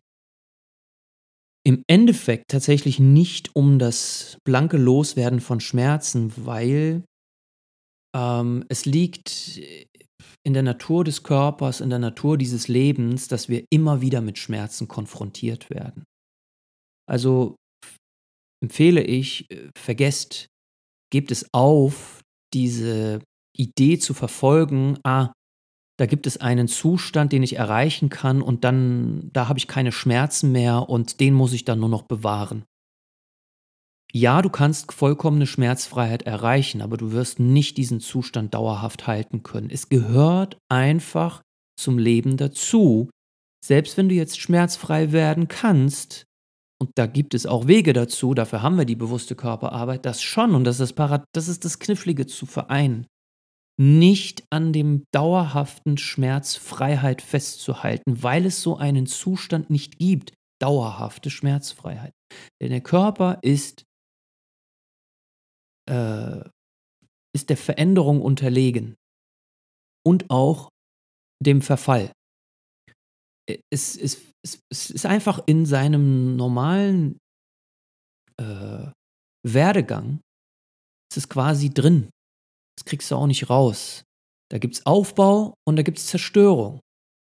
im 1.66 1.82
Endeffekt 1.88 2.44
tatsächlich 2.48 2.98
nicht 2.98 3.54
um 3.54 3.78
das 3.78 4.38
blanke 4.46 4.78
Loswerden 4.78 5.40
von 5.40 5.60
Schmerzen, 5.60 6.32
weil 6.36 7.04
ähm, 8.16 8.64
es 8.68 8.86
liegt 8.86 9.60
in 10.46 10.54
der 10.54 10.62
Natur 10.62 11.04
des 11.04 11.22
Körpers, 11.22 11.80
in 11.80 11.90
der 11.90 11.98
Natur 11.98 12.38
dieses 12.38 12.68
Lebens, 12.68 13.28
dass 13.28 13.48
wir 13.48 13.64
immer 13.70 14.00
wieder 14.00 14.20
mit 14.20 14.38
Schmerzen 14.38 14.88
konfrontiert 14.88 15.68
werden. 15.70 16.04
Also 17.06 17.56
empfehle 18.62 19.02
ich, 19.02 19.50
äh, 19.50 19.68
vergesst, 19.76 20.46
gebt 21.12 21.30
es 21.30 21.46
auf, 21.52 22.20
diese 22.54 23.20
Idee 23.60 23.98
zu 23.98 24.14
verfolgen, 24.14 24.98
ah, 25.04 25.32
da 25.98 26.06
gibt 26.06 26.26
es 26.26 26.38
einen 26.38 26.66
Zustand, 26.66 27.32
den 27.32 27.42
ich 27.42 27.56
erreichen 27.56 28.08
kann 28.08 28.40
und 28.40 28.64
dann, 28.64 29.28
da 29.34 29.48
habe 29.48 29.58
ich 29.58 29.68
keine 29.68 29.92
Schmerzen 29.92 30.50
mehr 30.50 30.88
und 30.88 31.20
den 31.20 31.34
muss 31.34 31.52
ich 31.52 31.66
dann 31.66 31.78
nur 31.78 31.90
noch 31.90 32.02
bewahren. 32.02 32.64
Ja, 34.12 34.42
du 34.42 34.48
kannst 34.48 34.92
vollkommene 34.92 35.46
Schmerzfreiheit 35.46 36.22
erreichen, 36.22 36.80
aber 36.80 36.96
du 36.96 37.12
wirst 37.12 37.38
nicht 37.38 37.76
diesen 37.76 38.00
Zustand 38.00 38.54
dauerhaft 38.54 39.06
halten 39.06 39.42
können. 39.42 39.70
Es 39.70 39.88
gehört 39.88 40.58
einfach 40.68 41.42
zum 41.78 41.98
Leben 41.98 42.36
dazu. 42.36 43.10
Selbst 43.64 43.96
wenn 43.96 44.08
du 44.08 44.14
jetzt 44.14 44.40
schmerzfrei 44.40 45.12
werden 45.12 45.48
kannst, 45.48 46.24
und 46.80 46.90
da 46.94 47.06
gibt 47.06 47.34
es 47.34 47.44
auch 47.44 47.66
Wege 47.66 47.92
dazu, 47.92 48.32
dafür 48.32 48.62
haben 48.62 48.78
wir 48.78 48.86
die 48.86 48.96
bewusste 48.96 49.36
Körperarbeit, 49.36 50.06
das 50.06 50.22
schon, 50.22 50.54
und 50.54 50.64
das 50.64 50.80
ist, 50.80 50.94
Parad 50.94 51.24
das, 51.34 51.46
ist 51.46 51.64
das 51.66 51.78
Knifflige 51.78 52.26
zu 52.26 52.46
vereinen, 52.46 53.06
nicht 53.80 54.44
an 54.50 54.74
dem 54.74 55.06
dauerhaften 55.10 55.96
Schmerzfreiheit 55.96 57.22
festzuhalten, 57.22 58.22
weil 58.22 58.44
es 58.44 58.60
so 58.60 58.76
einen 58.76 59.06
Zustand 59.06 59.70
nicht 59.70 59.98
gibt, 59.98 60.34
dauerhafte 60.60 61.30
Schmerzfreiheit. 61.30 62.12
Denn 62.60 62.72
der 62.72 62.82
Körper 62.82 63.38
ist, 63.40 63.84
äh, 65.88 66.44
ist 67.34 67.48
der 67.48 67.56
Veränderung 67.56 68.20
unterlegen 68.20 68.96
und 70.06 70.28
auch 70.28 70.68
dem 71.42 71.62
Verfall. 71.62 72.12
Es, 73.70 73.96
es, 73.96 74.20
es, 74.44 74.60
es 74.70 74.90
ist 74.90 75.06
einfach 75.06 75.42
in 75.46 75.64
seinem 75.64 76.36
normalen 76.36 77.18
äh, 78.36 78.90
Werdegang, 79.42 80.20
es 81.10 81.16
ist 81.16 81.30
quasi 81.30 81.70
drin. 81.70 82.10
Das 82.80 82.86
kriegst 82.86 83.10
du 83.10 83.16
auch 83.16 83.26
nicht 83.26 83.50
raus. 83.50 84.04
Da 84.50 84.56
gibt 84.56 84.74
es 84.74 84.86
Aufbau 84.86 85.52
und 85.66 85.76
da 85.76 85.82
gibt 85.82 85.98
es 85.98 86.06
Zerstörung. 86.06 86.80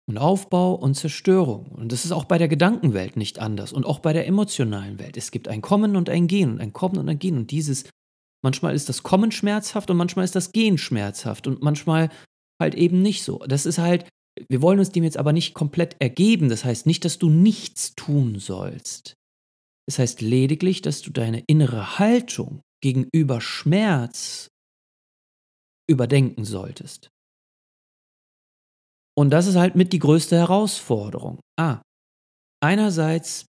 Und 0.06 0.18
Aufbau 0.18 0.74
und 0.74 0.96
Zerstörung. 0.96 1.66
Und 1.68 1.92
das 1.92 2.04
ist 2.04 2.10
auch 2.10 2.24
bei 2.24 2.38
der 2.38 2.48
Gedankenwelt 2.48 3.16
nicht 3.16 3.38
anders 3.38 3.72
und 3.72 3.86
auch 3.86 4.00
bei 4.00 4.12
der 4.12 4.26
emotionalen 4.26 4.98
Welt. 4.98 5.16
Es 5.16 5.30
gibt 5.30 5.46
ein 5.46 5.62
Kommen 5.62 5.94
und 5.94 6.10
ein 6.10 6.26
Gehen 6.26 6.54
und 6.54 6.60
ein 6.60 6.72
Kommen 6.72 6.98
und 6.98 7.08
ein 7.08 7.20
Gehen. 7.20 7.38
Und 7.38 7.52
dieses, 7.52 7.88
manchmal 8.42 8.74
ist 8.74 8.88
das 8.88 9.04
Kommen 9.04 9.30
schmerzhaft 9.30 9.88
und 9.90 9.96
manchmal 9.96 10.24
ist 10.24 10.34
das 10.34 10.50
Gehen 10.50 10.76
schmerzhaft 10.76 11.46
und 11.46 11.62
manchmal 11.62 12.10
halt 12.60 12.74
eben 12.74 13.00
nicht 13.00 13.22
so. 13.22 13.38
Das 13.46 13.64
ist 13.64 13.78
halt, 13.78 14.08
wir 14.48 14.60
wollen 14.60 14.80
uns 14.80 14.90
dem 14.90 15.04
jetzt 15.04 15.18
aber 15.18 15.32
nicht 15.32 15.54
komplett 15.54 15.94
ergeben. 16.00 16.48
Das 16.48 16.64
heißt 16.64 16.84
nicht, 16.84 17.04
dass 17.04 17.18
du 17.18 17.30
nichts 17.30 17.94
tun 17.94 18.40
sollst. 18.40 19.14
Das 19.86 20.00
heißt 20.00 20.20
lediglich, 20.20 20.82
dass 20.82 21.00
du 21.00 21.12
deine 21.12 21.44
innere 21.46 22.00
Haltung 22.00 22.60
gegenüber 22.82 23.40
Schmerz 23.40 24.48
überdenken 25.88 26.44
solltest. 26.44 27.10
Und 29.16 29.30
das 29.30 29.46
ist 29.46 29.56
halt 29.56 29.76
mit 29.76 29.92
die 29.92 29.98
größte 30.00 30.36
Herausforderung. 30.36 31.40
Ah, 31.56 31.82
einerseits 32.60 33.46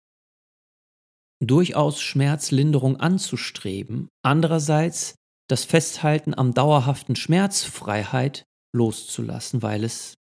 durchaus 1.43 2.01
Schmerzlinderung 2.01 2.99
anzustreben, 2.99 4.09
andererseits 4.23 5.15
das 5.49 5.65
Festhalten 5.65 6.35
am 6.35 6.55
dauerhaften 6.55 7.17
Schmerzfreiheit 7.17 8.45
loszulassen, 8.75 9.63
weil 9.63 9.85
es 9.85 10.15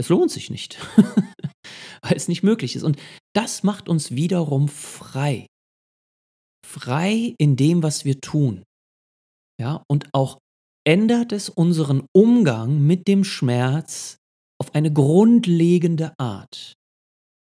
es 0.00 0.08
lohnt 0.08 0.30
sich 0.30 0.48
nicht, 0.48 0.78
weil 2.02 2.16
es 2.16 2.26
nicht 2.26 2.42
möglich 2.42 2.74
ist. 2.74 2.84
Und 2.84 2.98
das 3.34 3.62
macht 3.62 3.86
uns 3.86 4.12
wiederum 4.12 4.68
frei. 4.68 5.46
Frei 6.66 7.34
in 7.36 7.54
dem, 7.54 7.82
was 7.82 8.06
wir 8.06 8.18
tun. 8.22 8.64
Ja, 9.60 9.84
und 9.90 10.08
auch 10.14 10.38
ändert 10.86 11.32
es 11.32 11.48
unseren 11.48 12.06
Umgang 12.12 12.80
mit 12.80 13.08
dem 13.08 13.24
Schmerz 13.24 14.18
auf 14.60 14.74
eine 14.74 14.92
grundlegende 14.92 16.14
Art. 16.18 16.74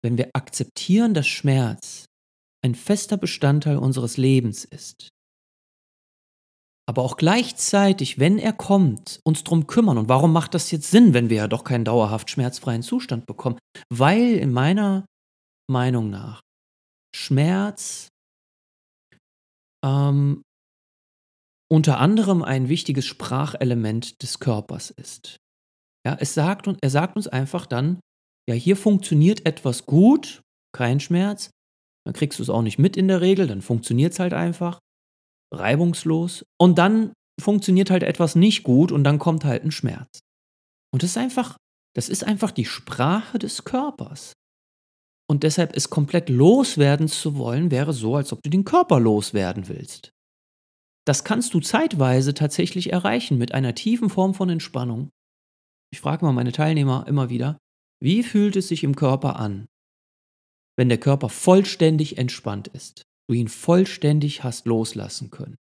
Wenn 0.02 0.18
wir 0.18 0.30
akzeptieren, 0.34 1.14
dass 1.14 1.26
Schmerz 1.26 2.06
ein 2.64 2.74
fester 2.74 3.16
Bestandteil 3.16 3.78
unseres 3.78 4.16
Lebens 4.16 4.64
ist, 4.64 5.08
aber 6.88 7.02
auch 7.02 7.16
gleichzeitig, 7.16 8.20
wenn 8.20 8.38
er 8.38 8.52
kommt, 8.52 9.20
uns 9.24 9.42
darum 9.42 9.66
kümmern. 9.66 9.98
Und 9.98 10.08
warum 10.08 10.32
macht 10.32 10.54
das 10.54 10.70
jetzt 10.70 10.90
Sinn, 10.90 11.14
wenn 11.14 11.30
wir 11.30 11.38
ja 11.38 11.48
doch 11.48 11.64
keinen 11.64 11.84
dauerhaft 11.84 12.30
schmerzfreien 12.30 12.82
Zustand 12.82 13.26
bekommen? 13.26 13.58
Weil 13.92 14.34
in 14.34 14.52
meiner 14.52 15.04
Meinung 15.68 16.10
nach 16.10 16.42
Schmerz 17.14 18.08
ähm, 19.84 20.42
unter 21.68 21.98
anderem 21.98 22.42
ein 22.42 22.68
wichtiges 22.68 23.06
Sprachelement 23.06 24.22
des 24.22 24.38
Körpers 24.38 24.90
ist. 24.90 25.36
Ja, 26.06 26.16
es 26.20 26.34
sagt, 26.34 26.68
er 26.80 26.90
sagt 26.90 27.16
uns 27.16 27.26
einfach 27.26 27.66
dann, 27.66 28.00
ja, 28.48 28.54
hier 28.54 28.76
funktioniert 28.76 29.44
etwas 29.46 29.86
gut, 29.86 30.42
kein 30.72 31.00
Schmerz, 31.00 31.50
dann 32.04 32.14
kriegst 32.14 32.38
du 32.38 32.42
es 32.44 32.50
auch 32.50 32.62
nicht 32.62 32.78
mit 32.78 32.96
in 32.96 33.08
der 33.08 33.20
Regel, 33.20 33.48
dann 33.48 33.62
funktioniert 33.62 34.12
es 34.12 34.20
halt 34.20 34.32
einfach, 34.32 34.78
reibungslos, 35.52 36.44
und 36.60 36.78
dann 36.78 37.12
funktioniert 37.40 37.90
halt 37.90 38.04
etwas 38.04 38.36
nicht 38.36 38.62
gut 38.62 38.92
und 38.92 39.04
dann 39.04 39.18
kommt 39.18 39.44
halt 39.44 39.64
ein 39.64 39.72
Schmerz. 39.72 40.20
Und 40.92 41.02
das 41.02 41.10
ist 41.10 41.18
einfach, 41.18 41.56
das 41.94 42.08
ist 42.08 42.24
einfach 42.24 42.52
die 42.52 42.64
Sprache 42.64 43.38
des 43.38 43.64
Körpers. 43.64 44.32
Und 45.28 45.42
deshalb 45.42 45.74
ist 45.74 45.90
komplett 45.90 46.28
loswerden 46.28 47.08
zu 47.08 47.36
wollen, 47.36 47.72
wäre 47.72 47.92
so, 47.92 48.14
als 48.14 48.32
ob 48.32 48.42
du 48.42 48.50
den 48.50 48.64
Körper 48.64 49.00
loswerden 49.00 49.68
willst. 49.68 50.12
Das 51.06 51.22
kannst 51.22 51.54
du 51.54 51.60
zeitweise 51.60 52.34
tatsächlich 52.34 52.92
erreichen 52.92 53.38
mit 53.38 53.52
einer 53.52 53.74
tiefen 53.74 54.10
Form 54.10 54.34
von 54.34 54.50
Entspannung. 54.50 55.10
Ich 55.92 56.00
frage 56.00 56.24
mal 56.24 56.32
meine 56.32 56.52
Teilnehmer 56.52 57.06
immer 57.06 57.30
wieder, 57.30 57.58
wie 58.02 58.22
fühlt 58.22 58.56
es 58.56 58.68
sich 58.68 58.82
im 58.82 58.96
Körper 58.96 59.36
an, 59.36 59.66
wenn 60.76 60.88
der 60.88 60.98
Körper 60.98 61.28
vollständig 61.28 62.18
entspannt 62.18 62.68
ist, 62.68 63.02
du 63.28 63.34
ihn 63.34 63.48
vollständig 63.48 64.44
hast 64.44 64.66
loslassen 64.66 65.30
können. 65.30 65.56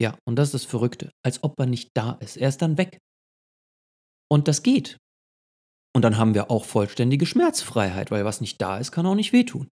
Ja, 0.00 0.18
und 0.26 0.36
das 0.36 0.48
ist 0.48 0.54
das 0.54 0.64
Verrückte, 0.64 1.12
als 1.24 1.42
ob 1.42 1.58
er 1.58 1.66
nicht 1.66 1.90
da 1.94 2.12
ist. 2.12 2.36
Er 2.36 2.48
ist 2.48 2.62
dann 2.62 2.78
weg. 2.78 2.98
Und 4.30 4.48
das 4.48 4.62
geht. 4.62 4.96
Und 5.94 6.02
dann 6.02 6.18
haben 6.18 6.34
wir 6.34 6.50
auch 6.50 6.64
vollständige 6.64 7.26
Schmerzfreiheit, 7.26 8.10
weil 8.10 8.24
was 8.24 8.40
nicht 8.40 8.60
da 8.60 8.78
ist, 8.78 8.92
kann 8.92 9.06
auch 9.06 9.14
nicht 9.14 9.32
wehtun. 9.32 9.68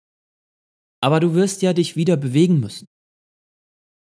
Aber 1.03 1.21
du 1.21 1.35
wirst 1.35 1.63
ja 1.63 1.73
dich 1.73 1.97
wieder 1.97 2.17
bewegen 2.17 2.61
müssen. 2.61 2.87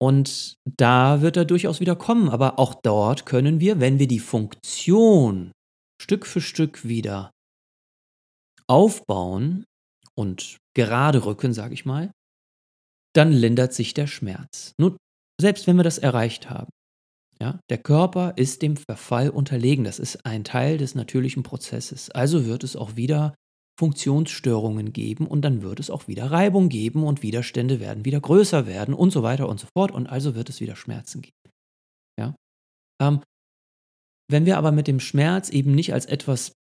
Und 0.04 0.58
da 0.66 1.22
wird 1.22 1.38
er 1.38 1.46
durchaus 1.46 1.80
wieder 1.80 1.96
kommen. 1.96 2.28
Aber 2.28 2.60
auch 2.60 2.74
dort 2.84 3.26
können 3.26 3.62
wir, 3.62 3.80
wenn 3.80 4.00
wir 4.00 4.08
die 4.10 4.20
Funktion 4.20 5.54
Stück 6.02 6.26
für 6.26 6.42
Stück 6.42 6.86
wieder 6.86 7.32
aufbauen 8.68 9.63
und 10.13 10.58
gerade 10.76 11.24
rücken, 11.24 11.54
sage 11.54 11.74
ich 11.74 11.86
mal, 11.86 12.12
dann 13.16 13.32
lindert 13.32 13.74
sich 13.74 13.94
der 13.94 14.08
Schmerz. 14.08 14.74
Nur 14.78 14.98
selbst 15.39 15.68
wenn 15.68 15.78
wir 15.78 15.84
das 15.84 16.00
erreicht 16.00 16.50
haben. 16.50 16.70
Ja, 17.39 17.62
der 17.70 17.78
Körper 17.78 18.34
ist 18.36 18.62
dem 18.62 18.76
Verfall 18.76 19.30
unterlegen. 19.30 19.86
Das 19.86 20.00
ist 20.00 20.26
ein 20.26 20.44
Teil 20.44 20.78
des 20.78 20.96
natürlichen 20.96 21.44
Prozesses. 21.44 22.10
Also 22.12 22.46
wird 22.46 22.66
es 22.66 22.76
auch 22.76 22.98
wieder 22.98 23.36
Funktionsstörungen 23.79 24.93
geben 24.93 25.25
und 25.25 25.41
dann 25.41 25.62
wird 25.62 25.79
es 25.79 25.89
auch 25.89 26.07
wieder 26.07 26.31
Reibung 26.31 26.69
geben 26.69 27.03
und 27.03 27.23
Widerstände 27.23 27.79
werden 27.79 28.05
wieder 28.05 28.21
größer 28.21 28.67
werden 28.67 28.93
und 28.93 29.12
so 29.12 29.23
weiter 29.23 29.49
und 29.49 29.59
so 29.59 29.67
fort 29.75 29.91
und 29.91 30.07
also 30.07 30.36
wird 30.36 30.49
es 30.49 30.62
wieder 30.62 30.75
Schmerzen 30.75 31.21
geben. 31.21 31.51
Ja? 32.19 32.36
Ähm, 33.01 33.21
wenn 34.29 34.45
wir 34.45 34.57
aber 34.57 34.71
mit 34.71 34.88
dem 34.88 34.99
Schmerz 34.99 35.49
eben 35.49 35.73
nicht 35.73 35.93
als 35.93 36.05
etwas 36.05 36.53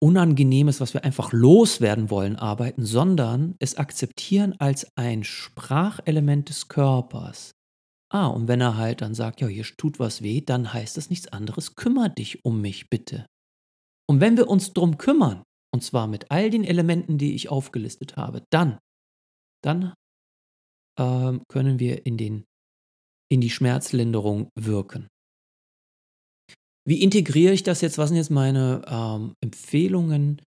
Unangenehmes, 0.00 0.80
was 0.80 0.94
wir 0.94 1.04
einfach 1.04 1.32
loswerden 1.32 2.08
wollen, 2.10 2.36
arbeiten, 2.36 2.86
sondern 2.86 3.56
es 3.58 3.76
akzeptieren 3.76 4.54
als 4.58 4.86
ein 4.96 5.24
Sprachelement 5.24 6.48
des 6.48 6.68
Körpers. 6.68 7.52
Ah, 8.10 8.28
und 8.28 8.48
wenn 8.48 8.60
er 8.60 8.76
halt 8.76 9.02
dann 9.02 9.14
sagt, 9.14 9.40
ja, 9.40 9.48
hier 9.48 9.64
tut 9.76 9.98
was 9.98 10.22
weh, 10.22 10.40
dann 10.40 10.72
heißt 10.72 10.96
das 10.96 11.10
nichts 11.10 11.28
anderes, 11.28 11.74
kümmere 11.74 12.10
dich 12.10 12.44
um 12.44 12.60
mich 12.60 12.88
bitte. 12.88 13.26
Und 14.08 14.20
wenn 14.20 14.36
wir 14.36 14.48
uns 14.48 14.72
drum 14.72 14.96
kümmern, 14.96 15.42
und 15.76 15.82
zwar 15.82 16.06
mit 16.06 16.30
all 16.30 16.48
den 16.48 16.64
Elementen, 16.64 17.18
die 17.18 17.34
ich 17.34 17.50
aufgelistet 17.50 18.16
habe, 18.16 18.42
dann, 18.50 18.78
dann 19.62 19.92
ähm, 20.98 21.42
können 21.48 21.78
wir 21.78 22.06
in, 22.06 22.16
den, 22.16 22.46
in 23.30 23.42
die 23.42 23.50
Schmerzlinderung 23.50 24.48
wirken. 24.58 25.08
Wie 26.88 27.02
integriere 27.02 27.52
ich 27.52 27.62
das 27.62 27.82
jetzt? 27.82 27.98
Was 27.98 28.08
sind 28.08 28.16
jetzt 28.16 28.30
meine 28.30 28.86
ähm, 28.86 29.34
Empfehlungen? 29.42 30.40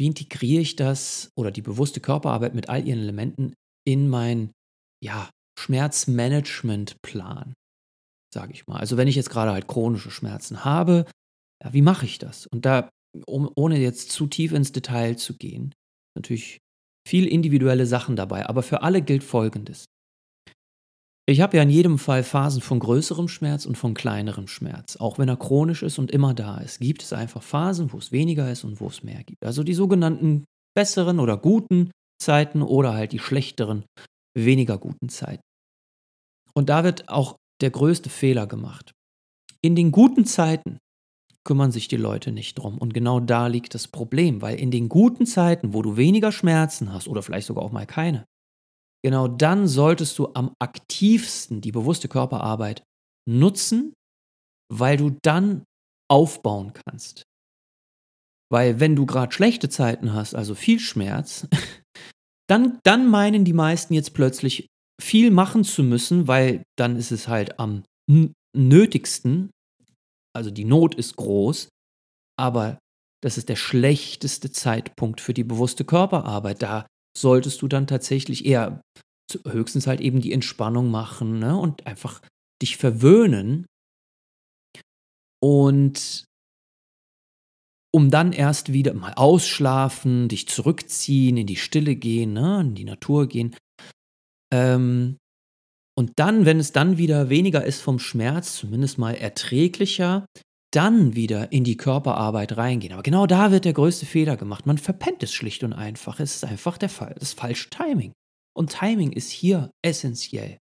Wie 0.00 0.06
integriere 0.06 0.62
ich 0.62 0.76
das 0.76 1.28
oder 1.36 1.50
die 1.50 1.60
bewusste 1.60 2.00
Körperarbeit 2.00 2.54
mit 2.54 2.70
all 2.70 2.86
ihren 2.86 3.00
Elementen 3.00 3.52
in 3.86 4.08
mein 4.08 4.50
ja, 5.02 5.28
Schmerzmanagementplan, 5.58 7.52
sage 8.32 8.54
ich 8.54 8.66
mal. 8.66 8.78
Also 8.78 8.96
wenn 8.96 9.08
ich 9.08 9.16
jetzt 9.16 9.28
gerade 9.28 9.52
halt 9.52 9.68
chronische 9.68 10.10
Schmerzen 10.10 10.64
habe, 10.64 11.04
ja, 11.62 11.74
wie 11.74 11.82
mache 11.82 12.06
ich 12.06 12.16
das? 12.18 12.46
Und 12.46 12.64
da 12.64 12.88
um, 13.26 13.50
ohne 13.54 13.78
jetzt 13.78 14.10
zu 14.10 14.26
tief 14.26 14.52
ins 14.52 14.72
Detail 14.72 15.16
zu 15.16 15.36
gehen, 15.36 15.74
natürlich 16.16 16.58
viel 17.06 17.26
individuelle 17.26 17.86
Sachen 17.86 18.16
dabei, 18.16 18.48
aber 18.48 18.62
für 18.62 18.82
alle 18.82 19.02
gilt 19.02 19.24
Folgendes. 19.24 19.86
Ich 21.26 21.40
habe 21.40 21.56
ja 21.56 21.62
in 21.62 21.70
jedem 21.70 21.98
Fall 21.98 22.22
Phasen 22.22 22.60
von 22.60 22.78
größerem 22.78 23.28
Schmerz 23.28 23.64
und 23.64 23.78
von 23.78 23.94
kleinerem 23.94 24.46
Schmerz. 24.46 24.96
Auch 24.96 25.18
wenn 25.18 25.28
er 25.28 25.38
chronisch 25.38 25.82
ist 25.82 25.98
und 25.98 26.10
immer 26.10 26.34
da 26.34 26.58
ist, 26.58 26.80
gibt 26.80 27.02
es 27.02 27.14
einfach 27.14 27.42
Phasen, 27.42 27.92
wo 27.92 27.98
es 27.98 28.12
weniger 28.12 28.50
ist 28.50 28.64
und 28.64 28.78
wo 28.78 28.88
es 28.88 29.02
mehr 29.02 29.24
gibt. 29.24 29.42
Also 29.42 29.62
die 29.62 29.72
sogenannten 29.72 30.44
besseren 30.76 31.20
oder 31.20 31.38
guten 31.38 31.90
Zeiten 32.20 32.60
oder 32.60 32.92
halt 32.92 33.12
die 33.12 33.18
schlechteren, 33.18 33.84
weniger 34.36 34.76
guten 34.76 35.08
Zeiten. 35.08 35.42
Und 36.52 36.68
da 36.68 36.84
wird 36.84 37.08
auch 37.08 37.36
der 37.62 37.70
größte 37.70 38.10
Fehler 38.10 38.46
gemacht. 38.46 38.92
In 39.62 39.76
den 39.76 39.92
guten 39.92 40.26
Zeiten 40.26 40.78
kümmern 41.44 41.72
sich 41.72 41.88
die 41.88 41.96
Leute 41.96 42.32
nicht 42.32 42.54
drum. 42.54 42.78
Und 42.78 42.94
genau 42.94 43.20
da 43.20 43.46
liegt 43.46 43.74
das 43.74 43.88
Problem, 43.88 44.42
weil 44.42 44.58
in 44.58 44.70
den 44.70 44.88
guten 44.88 45.26
Zeiten, 45.26 45.74
wo 45.74 45.82
du 45.82 45.96
weniger 45.96 46.32
Schmerzen 46.32 46.92
hast 46.92 47.06
oder 47.08 47.22
vielleicht 47.22 47.46
sogar 47.46 47.64
auch 47.64 47.72
mal 47.72 47.86
keine, 47.86 48.26
genau 49.04 49.28
dann 49.28 49.68
solltest 49.68 50.18
du 50.18 50.30
am 50.34 50.54
aktivsten 50.58 51.60
die 51.60 51.72
bewusste 51.72 52.08
Körperarbeit 52.08 52.82
nutzen, 53.28 53.92
weil 54.72 54.96
du 54.96 55.16
dann 55.22 55.64
aufbauen 56.10 56.72
kannst. 56.72 57.24
Weil 58.50 58.80
wenn 58.80 58.96
du 58.96 59.06
gerade 59.06 59.32
schlechte 59.32 59.68
Zeiten 59.68 60.12
hast, 60.12 60.34
also 60.34 60.54
viel 60.54 60.80
Schmerz, 60.80 61.46
dann, 62.48 62.78
dann 62.84 63.08
meinen 63.08 63.44
die 63.44 63.52
meisten 63.52 63.94
jetzt 63.94 64.14
plötzlich 64.14 64.68
viel 65.00 65.30
machen 65.30 65.64
zu 65.64 65.82
müssen, 65.82 66.28
weil 66.28 66.62
dann 66.78 66.96
ist 66.96 67.10
es 67.10 67.28
halt 67.28 67.58
am 67.58 67.84
nötigsten, 68.56 69.50
also 70.34 70.50
die 70.50 70.64
Not 70.64 70.94
ist 70.94 71.16
groß, 71.16 71.68
aber 72.38 72.78
das 73.22 73.38
ist 73.38 73.48
der 73.48 73.56
schlechteste 73.56 74.50
Zeitpunkt 74.52 75.20
für 75.20 75.32
die 75.32 75.44
bewusste 75.44 75.84
Körperarbeit. 75.84 76.62
Da 76.62 76.86
solltest 77.16 77.62
du 77.62 77.68
dann 77.68 77.86
tatsächlich 77.86 78.44
eher 78.44 78.82
höchstens 79.46 79.86
halt 79.86 80.00
eben 80.00 80.20
die 80.20 80.32
Entspannung 80.32 80.90
machen 80.90 81.38
ne? 81.38 81.56
und 81.56 81.86
einfach 81.86 82.20
dich 82.60 82.76
verwöhnen. 82.76 83.66
Und 85.42 86.24
um 87.94 88.10
dann 88.10 88.32
erst 88.32 88.72
wieder 88.72 88.92
mal 88.92 89.14
ausschlafen, 89.14 90.28
dich 90.28 90.48
zurückziehen, 90.48 91.36
in 91.36 91.46
die 91.46 91.56
Stille 91.56 91.96
gehen, 91.96 92.32
ne? 92.32 92.60
in 92.60 92.74
die 92.74 92.84
Natur 92.84 93.28
gehen. 93.28 93.56
Ähm, 94.52 95.16
und 95.96 96.12
dann, 96.16 96.44
wenn 96.44 96.58
es 96.58 96.72
dann 96.72 96.98
wieder 96.98 97.28
weniger 97.30 97.64
ist 97.64 97.80
vom 97.80 97.98
Schmerz, 97.98 98.56
zumindest 98.56 98.98
mal 98.98 99.14
erträglicher, 99.14 100.26
dann 100.72 101.14
wieder 101.14 101.52
in 101.52 101.62
die 101.62 101.76
Körperarbeit 101.76 102.56
reingehen. 102.56 102.92
Aber 102.92 103.04
genau 103.04 103.26
da 103.28 103.52
wird 103.52 103.64
der 103.64 103.74
größte 103.74 104.06
Fehler 104.06 104.36
gemacht. 104.36 104.66
Man 104.66 104.78
verpennt 104.78 105.22
es 105.22 105.32
schlicht 105.32 105.62
und 105.62 105.72
einfach. 105.72 106.18
Es 106.18 106.34
ist 106.34 106.44
einfach 106.44 106.78
der 106.78 106.88
Fall. 106.88 107.14
Das 107.20 107.32
falsche 107.32 107.70
Timing. 107.70 108.12
Und 108.56 108.72
Timing 108.72 109.12
ist 109.12 109.30
hier 109.30 109.70
essentiell. 109.82 110.58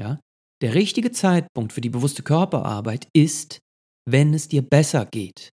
Ja? 0.00 0.20
Der 0.62 0.74
richtige 0.74 1.12
Zeitpunkt 1.12 1.74
für 1.74 1.82
die 1.82 1.90
bewusste 1.90 2.22
Körperarbeit 2.22 3.08
ist, 3.12 3.58
wenn 4.08 4.32
es 4.32 4.48
dir 4.48 4.62
besser 4.62 5.04
geht. 5.04 5.50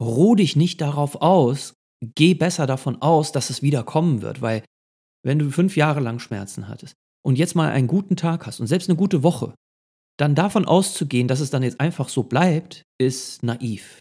Ruh 0.00 0.36
dich 0.36 0.54
nicht 0.54 0.80
darauf 0.80 1.16
aus, 1.16 1.74
geh 2.14 2.34
besser 2.34 2.66
davon 2.66 3.02
aus, 3.02 3.32
dass 3.32 3.50
es 3.50 3.62
wieder 3.62 3.82
kommen 3.82 4.22
wird, 4.22 4.42
weil 4.42 4.64
wenn 5.24 5.38
du 5.38 5.50
fünf 5.50 5.76
Jahre 5.76 6.00
lang 6.00 6.18
Schmerzen 6.18 6.68
hattest 6.68 6.94
und 7.24 7.36
jetzt 7.36 7.54
mal 7.54 7.70
einen 7.70 7.88
guten 7.88 8.16
Tag 8.16 8.46
hast 8.46 8.60
und 8.60 8.66
selbst 8.66 8.88
eine 8.88 8.96
gute 8.96 9.22
Woche, 9.22 9.54
dann 10.18 10.34
davon 10.34 10.64
auszugehen, 10.64 11.26
dass 11.26 11.40
es 11.40 11.50
dann 11.50 11.62
jetzt 11.62 11.80
einfach 11.80 12.08
so 12.08 12.24
bleibt, 12.24 12.84
ist 13.00 13.42
naiv. 13.42 13.98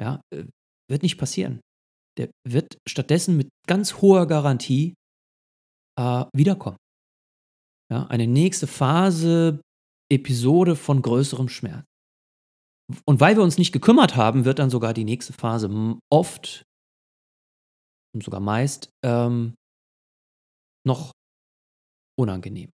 Ja, 0.00 0.20
äh, 0.34 0.44
wird 0.90 1.02
nicht 1.02 1.18
passieren. 1.18 1.60
Der 2.18 2.30
wird 2.46 2.78
stattdessen 2.88 3.36
mit 3.36 3.48
ganz 3.66 4.00
hoher 4.00 4.26
Garantie 4.26 4.94
äh, 5.98 6.24
wiederkommen. 6.34 6.78
Ja, 7.90 8.06
eine 8.06 8.26
nächste 8.26 8.66
Phase, 8.66 9.60
Episode 10.10 10.76
von 10.76 11.02
größerem 11.02 11.48
Schmerz. 11.48 11.84
Und 13.04 13.20
weil 13.20 13.36
wir 13.36 13.42
uns 13.42 13.58
nicht 13.58 13.72
gekümmert 13.72 14.16
haben, 14.16 14.44
wird 14.44 14.58
dann 14.58 14.70
sogar 14.70 14.94
die 14.94 15.04
nächste 15.04 15.32
Phase 15.32 15.68
oft, 16.10 16.62
sogar 18.14 18.40
meist, 18.40 18.90
ähm, 19.04 19.54
noch 20.86 21.12
unangenehm. 22.18 22.70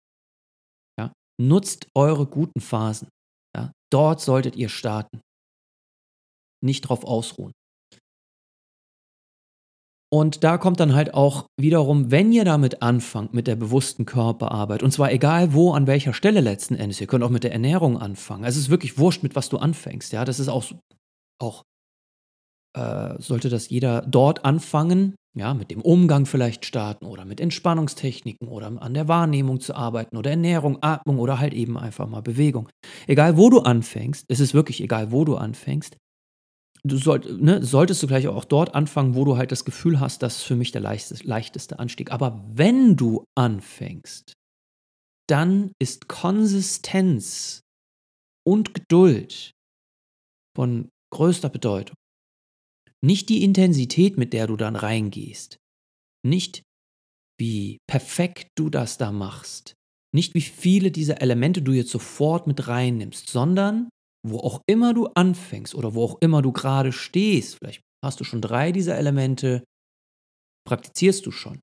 Ja? 0.99 1.13
Nutzt 1.41 1.89
eure 1.95 2.27
guten 2.27 2.61
Phasen. 2.61 3.09
Ja? 3.57 3.73
Dort 3.93 4.21
solltet 4.21 4.57
ihr 4.57 4.69
starten. 4.69 5.21
Nicht 6.65 6.83
drauf 6.83 7.05
ausruhen. 7.05 7.53
Und 10.13 10.45
da 10.45 10.57
kommt 10.57 10.79
dann 10.79 10.95
halt 10.95 11.15
auch 11.15 11.47
wiederum, 11.61 12.11
wenn 12.11 12.31
ihr 12.33 12.45
damit 12.45 12.81
anfangt, 12.81 13.35
mit 13.35 13.49
der 13.49 13.57
bewussten 13.57 14.05
Körperarbeit, 14.07 14.83
und 14.83 14.93
zwar 14.93 15.11
egal 15.11 15.53
wo, 15.53 15.73
an 15.73 15.89
welcher 15.89 16.15
Stelle 16.15 16.41
letzten 16.41 16.77
Endes, 16.77 17.01
ihr 17.01 17.09
könnt 17.09 17.25
auch 17.25 17.31
mit 17.31 17.43
der 17.43 17.53
Ernährung 17.53 17.99
anfangen. 17.99 18.45
Es 18.45 18.57
ist 18.57 18.71
wirklich 18.71 18.99
wurscht, 18.99 19.25
mit 19.25 19.35
was 19.35 19.49
du 19.49 19.59
anfängst. 19.59 20.13
Ja, 20.13 20.25
das 20.25 20.39
ist 20.39 20.49
auch, 20.49 20.65
auch 21.43 21.65
äh, 22.77 23.21
sollte 23.21 23.49
das 23.49 23.71
jeder 23.71 24.03
dort 24.03 24.45
anfangen, 24.45 25.15
ja, 25.35 25.55
mit 25.55 25.71
dem 25.71 25.81
Umgang 25.81 26.27
vielleicht 26.27 26.65
starten 26.65 27.07
oder 27.07 27.25
mit 27.25 27.41
Entspannungstechniken 27.41 28.49
oder 28.49 28.67
an 28.81 28.95
der 28.95 29.09
Wahrnehmung 29.09 29.61
zu 29.61 29.75
arbeiten 29.75 30.17
oder 30.17 30.31
Ernährung, 30.31 30.83
Atmung 30.83 31.19
oder 31.19 31.39
halt 31.39 31.55
eben 31.55 31.79
einfach 31.79 32.07
mal 32.07 32.23
Bewegung. 32.23 32.69
Egal 33.07 33.37
wo 33.37 33.51
du 33.51 33.61
anfängst, 33.61 34.25
es 34.29 34.41
ist 34.41 34.55
wirklich 34.55 34.83
egal, 34.83 35.11
wo 35.11 35.25
du 35.25 35.37
anfängst, 35.37 35.97
du 36.85 36.97
soll, 36.97 37.21
ne, 37.39 37.63
solltest 37.65 38.03
du 38.03 38.07
gleich 38.07 38.29
auch 38.29 38.45
dort 38.45 38.75
anfangen, 38.75 39.15
wo 39.15 39.25
du 39.25 39.37
halt 39.37 39.53
das 39.53 39.65
Gefühl 39.65 40.01
hast, 40.01 40.23
das 40.23 40.37
ist 40.37 40.43
für 40.43 40.57
mich 40.57 40.73
der 40.73 40.83
leichteste, 40.83 41.27
leichteste 41.27 41.79
Anstieg. 41.79 42.13
Aber 42.13 42.45
wenn 42.53 42.97
du 42.97 43.25
anfängst, 43.37 44.33
dann 45.29 45.73
ist 45.81 46.09
Konsistenz 46.09 47.61
und 48.47 48.75
Geduld 48.75 49.53
von 50.55 50.89
größter 51.11 51.49
Bedeutung. 51.49 51.97
Nicht 53.07 53.29
die 53.29 53.45
Intensität, 53.45 54.19
mit 54.19 54.33
der 54.33 54.49
du 54.49 54.57
dann 54.57 54.75
reingehst. 54.75 55.59
Nicht 56.27 56.65
wie 57.39 57.79
perfekt 57.89 58.49
du 58.57 58.69
das 58.69 58.99
da 58.99 59.13
machst. 59.13 59.75
Nicht 60.13 60.35
wie 60.35 60.41
viele 60.41 60.91
dieser 60.91 61.23
Elemente 61.23 61.63
du 61.63 61.71
jetzt 61.71 61.91
sofort 61.91 62.49
mit 62.49 62.67
reinnimmst, 62.67 63.31
sondern 63.31 63.91
wo 64.27 64.41
auch 64.41 64.61
immer 64.67 64.93
du 64.93 65.07
anfängst 65.15 65.77
oder 65.77 65.95
wo 65.95 66.03
auch 66.03 66.19
immer 66.21 66.43
du 66.43 66.51
gerade 66.51 66.91
stehst, 66.91 67.59
vielleicht 67.59 67.83
hast 68.05 68.19
du 68.19 68.25
schon 68.25 68.41
drei 68.41 68.73
dieser 68.73 68.99
Elemente, 68.99 69.63
praktizierst 70.67 71.25
du 71.27 71.31
schon 71.31 71.61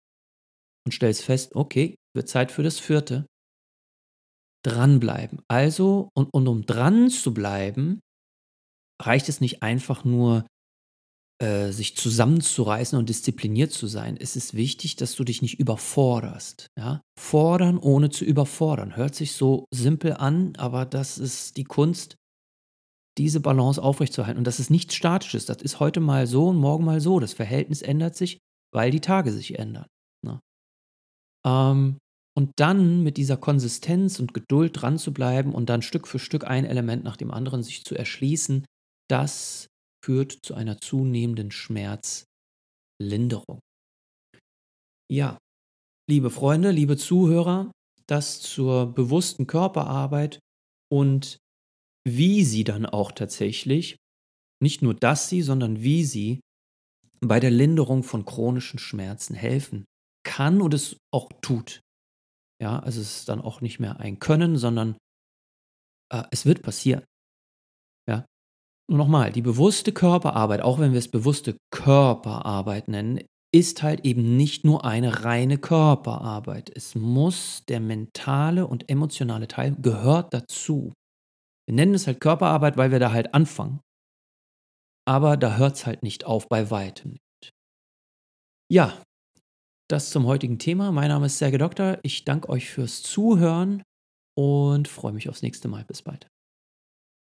und 0.85 0.93
stellst 0.93 1.23
fest, 1.23 1.57
okay, 1.57 1.95
wird 2.15 2.29
Zeit 2.29 2.53
für 2.53 2.63
das 2.63 2.79
vierte. 2.79 3.25
Dranbleiben. 4.65 5.41
Also, 5.49 6.07
und, 6.15 6.29
und 6.33 6.47
um 6.47 6.65
dran 6.65 7.09
zu 7.09 7.33
bleiben, 7.33 7.99
reicht 9.01 9.27
es 9.27 9.41
nicht 9.41 9.61
einfach 9.61 10.05
nur, 10.05 10.47
äh, 11.43 11.73
sich 11.73 11.97
zusammenzureißen 11.97 12.97
und 12.97 13.09
diszipliniert 13.09 13.73
zu 13.73 13.87
sein. 13.87 14.15
Es 14.17 14.37
ist 14.37 14.53
wichtig, 14.53 14.95
dass 14.95 15.13
du 15.15 15.25
dich 15.25 15.41
nicht 15.41 15.59
überforderst. 15.59 16.67
Ja? 16.77 17.01
Fordern 17.19 17.77
ohne 17.77 18.09
zu 18.09 18.23
überfordern. 18.23 18.95
Hört 18.95 19.13
sich 19.13 19.33
so 19.33 19.65
simpel 19.69 20.13
an, 20.13 20.55
aber 20.55 20.85
das 20.85 21.17
ist 21.17 21.57
die 21.57 21.65
Kunst, 21.65 22.15
diese 23.17 23.41
Balance 23.41 23.83
aufrechtzuerhalten. 23.83 24.37
Und 24.37 24.47
das 24.47 24.61
ist 24.61 24.69
nichts 24.69 24.95
Statisches. 24.95 25.45
Das 25.45 25.61
ist 25.61 25.81
heute 25.81 25.99
mal 25.99 26.27
so 26.27 26.47
und 26.47 26.55
morgen 26.55 26.85
mal 26.85 27.01
so. 27.01 27.19
Das 27.19 27.33
Verhältnis 27.33 27.81
ändert 27.81 28.15
sich, 28.15 28.37
weil 28.73 28.89
die 28.89 29.01
Tage 29.01 29.33
sich 29.33 29.59
ändern. 29.59 29.87
Ne? 30.25 30.39
Ähm, 31.45 31.97
und 32.37 32.51
dann 32.55 33.03
mit 33.03 33.17
dieser 33.17 33.35
Konsistenz 33.35 34.17
und 34.21 34.33
Geduld 34.33 34.81
dran 34.81 34.97
zu 34.97 35.11
bleiben 35.11 35.53
und 35.53 35.67
dann 35.69 35.81
Stück 35.81 36.07
für 36.07 36.19
Stück 36.19 36.45
ein 36.45 36.63
Element 36.63 37.03
nach 37.03 37.17
dem 37.17 37.31
anderen 37.31 37.63
sich 37.63 37.83
zu 37.83 37.95
erschließen, 37.95 38.63
das 39.09 39.67
führt 40.03 40.39
zu 40.43 40.55
einer 40.55 40.79
zunehmenden 40.79 41.51
Schmerzlinderung. 41.51 43.59
Ja, 45.09 45.37
liebe 46.09 46.29
Freunde, 46.29 46.71
liebe 46.71 46.97
Zuhörer, 46.97 47.71
das 48.07 48.41
zur 48.41 48.93
bewussten 48.93 49.47
Körperarbeit 49.47 50.39
und 50.91 51.37
wie 52.05 52.43
sie 52.43 52.63
dann 52.63 52.85
auch 52.85 53.11
tatsächlich, 53.11 53.95
nicht 54.61 54.81
nur 54.81 54.93
dass 54.93 55.29
sie, 55.29 55.41
sondern 55.41 55.83
wie 55.83 56.03
sie 56.03 56.39
bei 57.21 57.39
der 57.39 57.51
Linderung 57.51 58.03
von 58.03 58.25
chronischen 58.25 58.79
Schmerzen 58.79 59.35
helfen 59.35 59.85
kann 60.25 60.61
und 60.61 60.73
es 60.73 60.97
auch 61.13 61.29
tut. 61.41 61.81
Ja, 62.61 62.79
also 62.79 63.01
es 63.01 63.19
ist 63.19 63.29
dann 63.29 63.41
auch 63.41 63.61
nicht 63.61 63.79
mehr 63.79 63.99
ein 63.99 64.19
Können, 64.19 64.57
sondern 64.57 64.97
äh, 66.11 66.23
es 66.31 66.45
wird 66.45 66.61
passieren. 66.61 67.03
Und 68.89 68.97
nochmal, 68.97 69.31
die 69.31 69.41
bewusste 69.41 69.91
Körperarbeit, 69.91 70.61
auch 70.61 70.79
wenn 70.79 70.91
wir 70.91 70.99
es 70.99 71.09
bewusste 71.09 71.57
Körperarbeit 71.71 72.87
nennen, 72.87 73.19
ist 73.53 73.83
halt 73.83 74.03
eben 74.05 74.35
nicht 74.35 74.65
nur 74.65 74.83
eine 74.83 75.23
reine 75.23 75.57
Körperarbeit. 75.57 76.71
Es 76.75 76.95
muss 76.95 77.63
der 77.67 77.79
mentale 77.79 78.67
und 78.67 78.89
emotionale 78.89 79.47
Teil 79.47 79.75
gehört 79.79 80.33
dazu. 80.33 80.93
Wir 81.67 81.75
nennen 81.75 81.93
es 81.93 82.07
halt 82.07 82.19
Körperarbeit, 82.19 82.77
weil 82.77 82.91
wir 82.91 82.99
da 82.99 83.11
halt 83.11 83.33
anfangen. 83.33 83.79
Aber 85.07 85.37
da 85.37 85.57
hört 85.57 85.75
es 85.75 85.85
halt 85.85 86.01
nicht 86.01 86.25
auf, 86.25 86.49
bei 86.49 86.71
weitem 86.71 87.11
nicht. 87.11 87.51
Ja, 88.71 89.01
das 89.89 90.09
zum 90.09 90.25
heutigen 90.25 90.57
Thema. 90.57 90.91
Mein 90.91 91.09
Name 91.09 91.27
ist 91.27 91.37
Serge 91.37 91.59
Doktor. 91.59 91.99
Ich 92.01 92.25
danke 92.25 92.49
euch 92.49 92.69
fürs 92.69 93.03
Zuhören 93.03 93.83
und 94.35 94.87
freue 94.87 95.13
mich 95.13 95.29
aufs 95.29 95.43
nächste 95.43 95.67
Mal. 95.67 95.85
Bis 95.85 96.01
bald. 96.01 96.32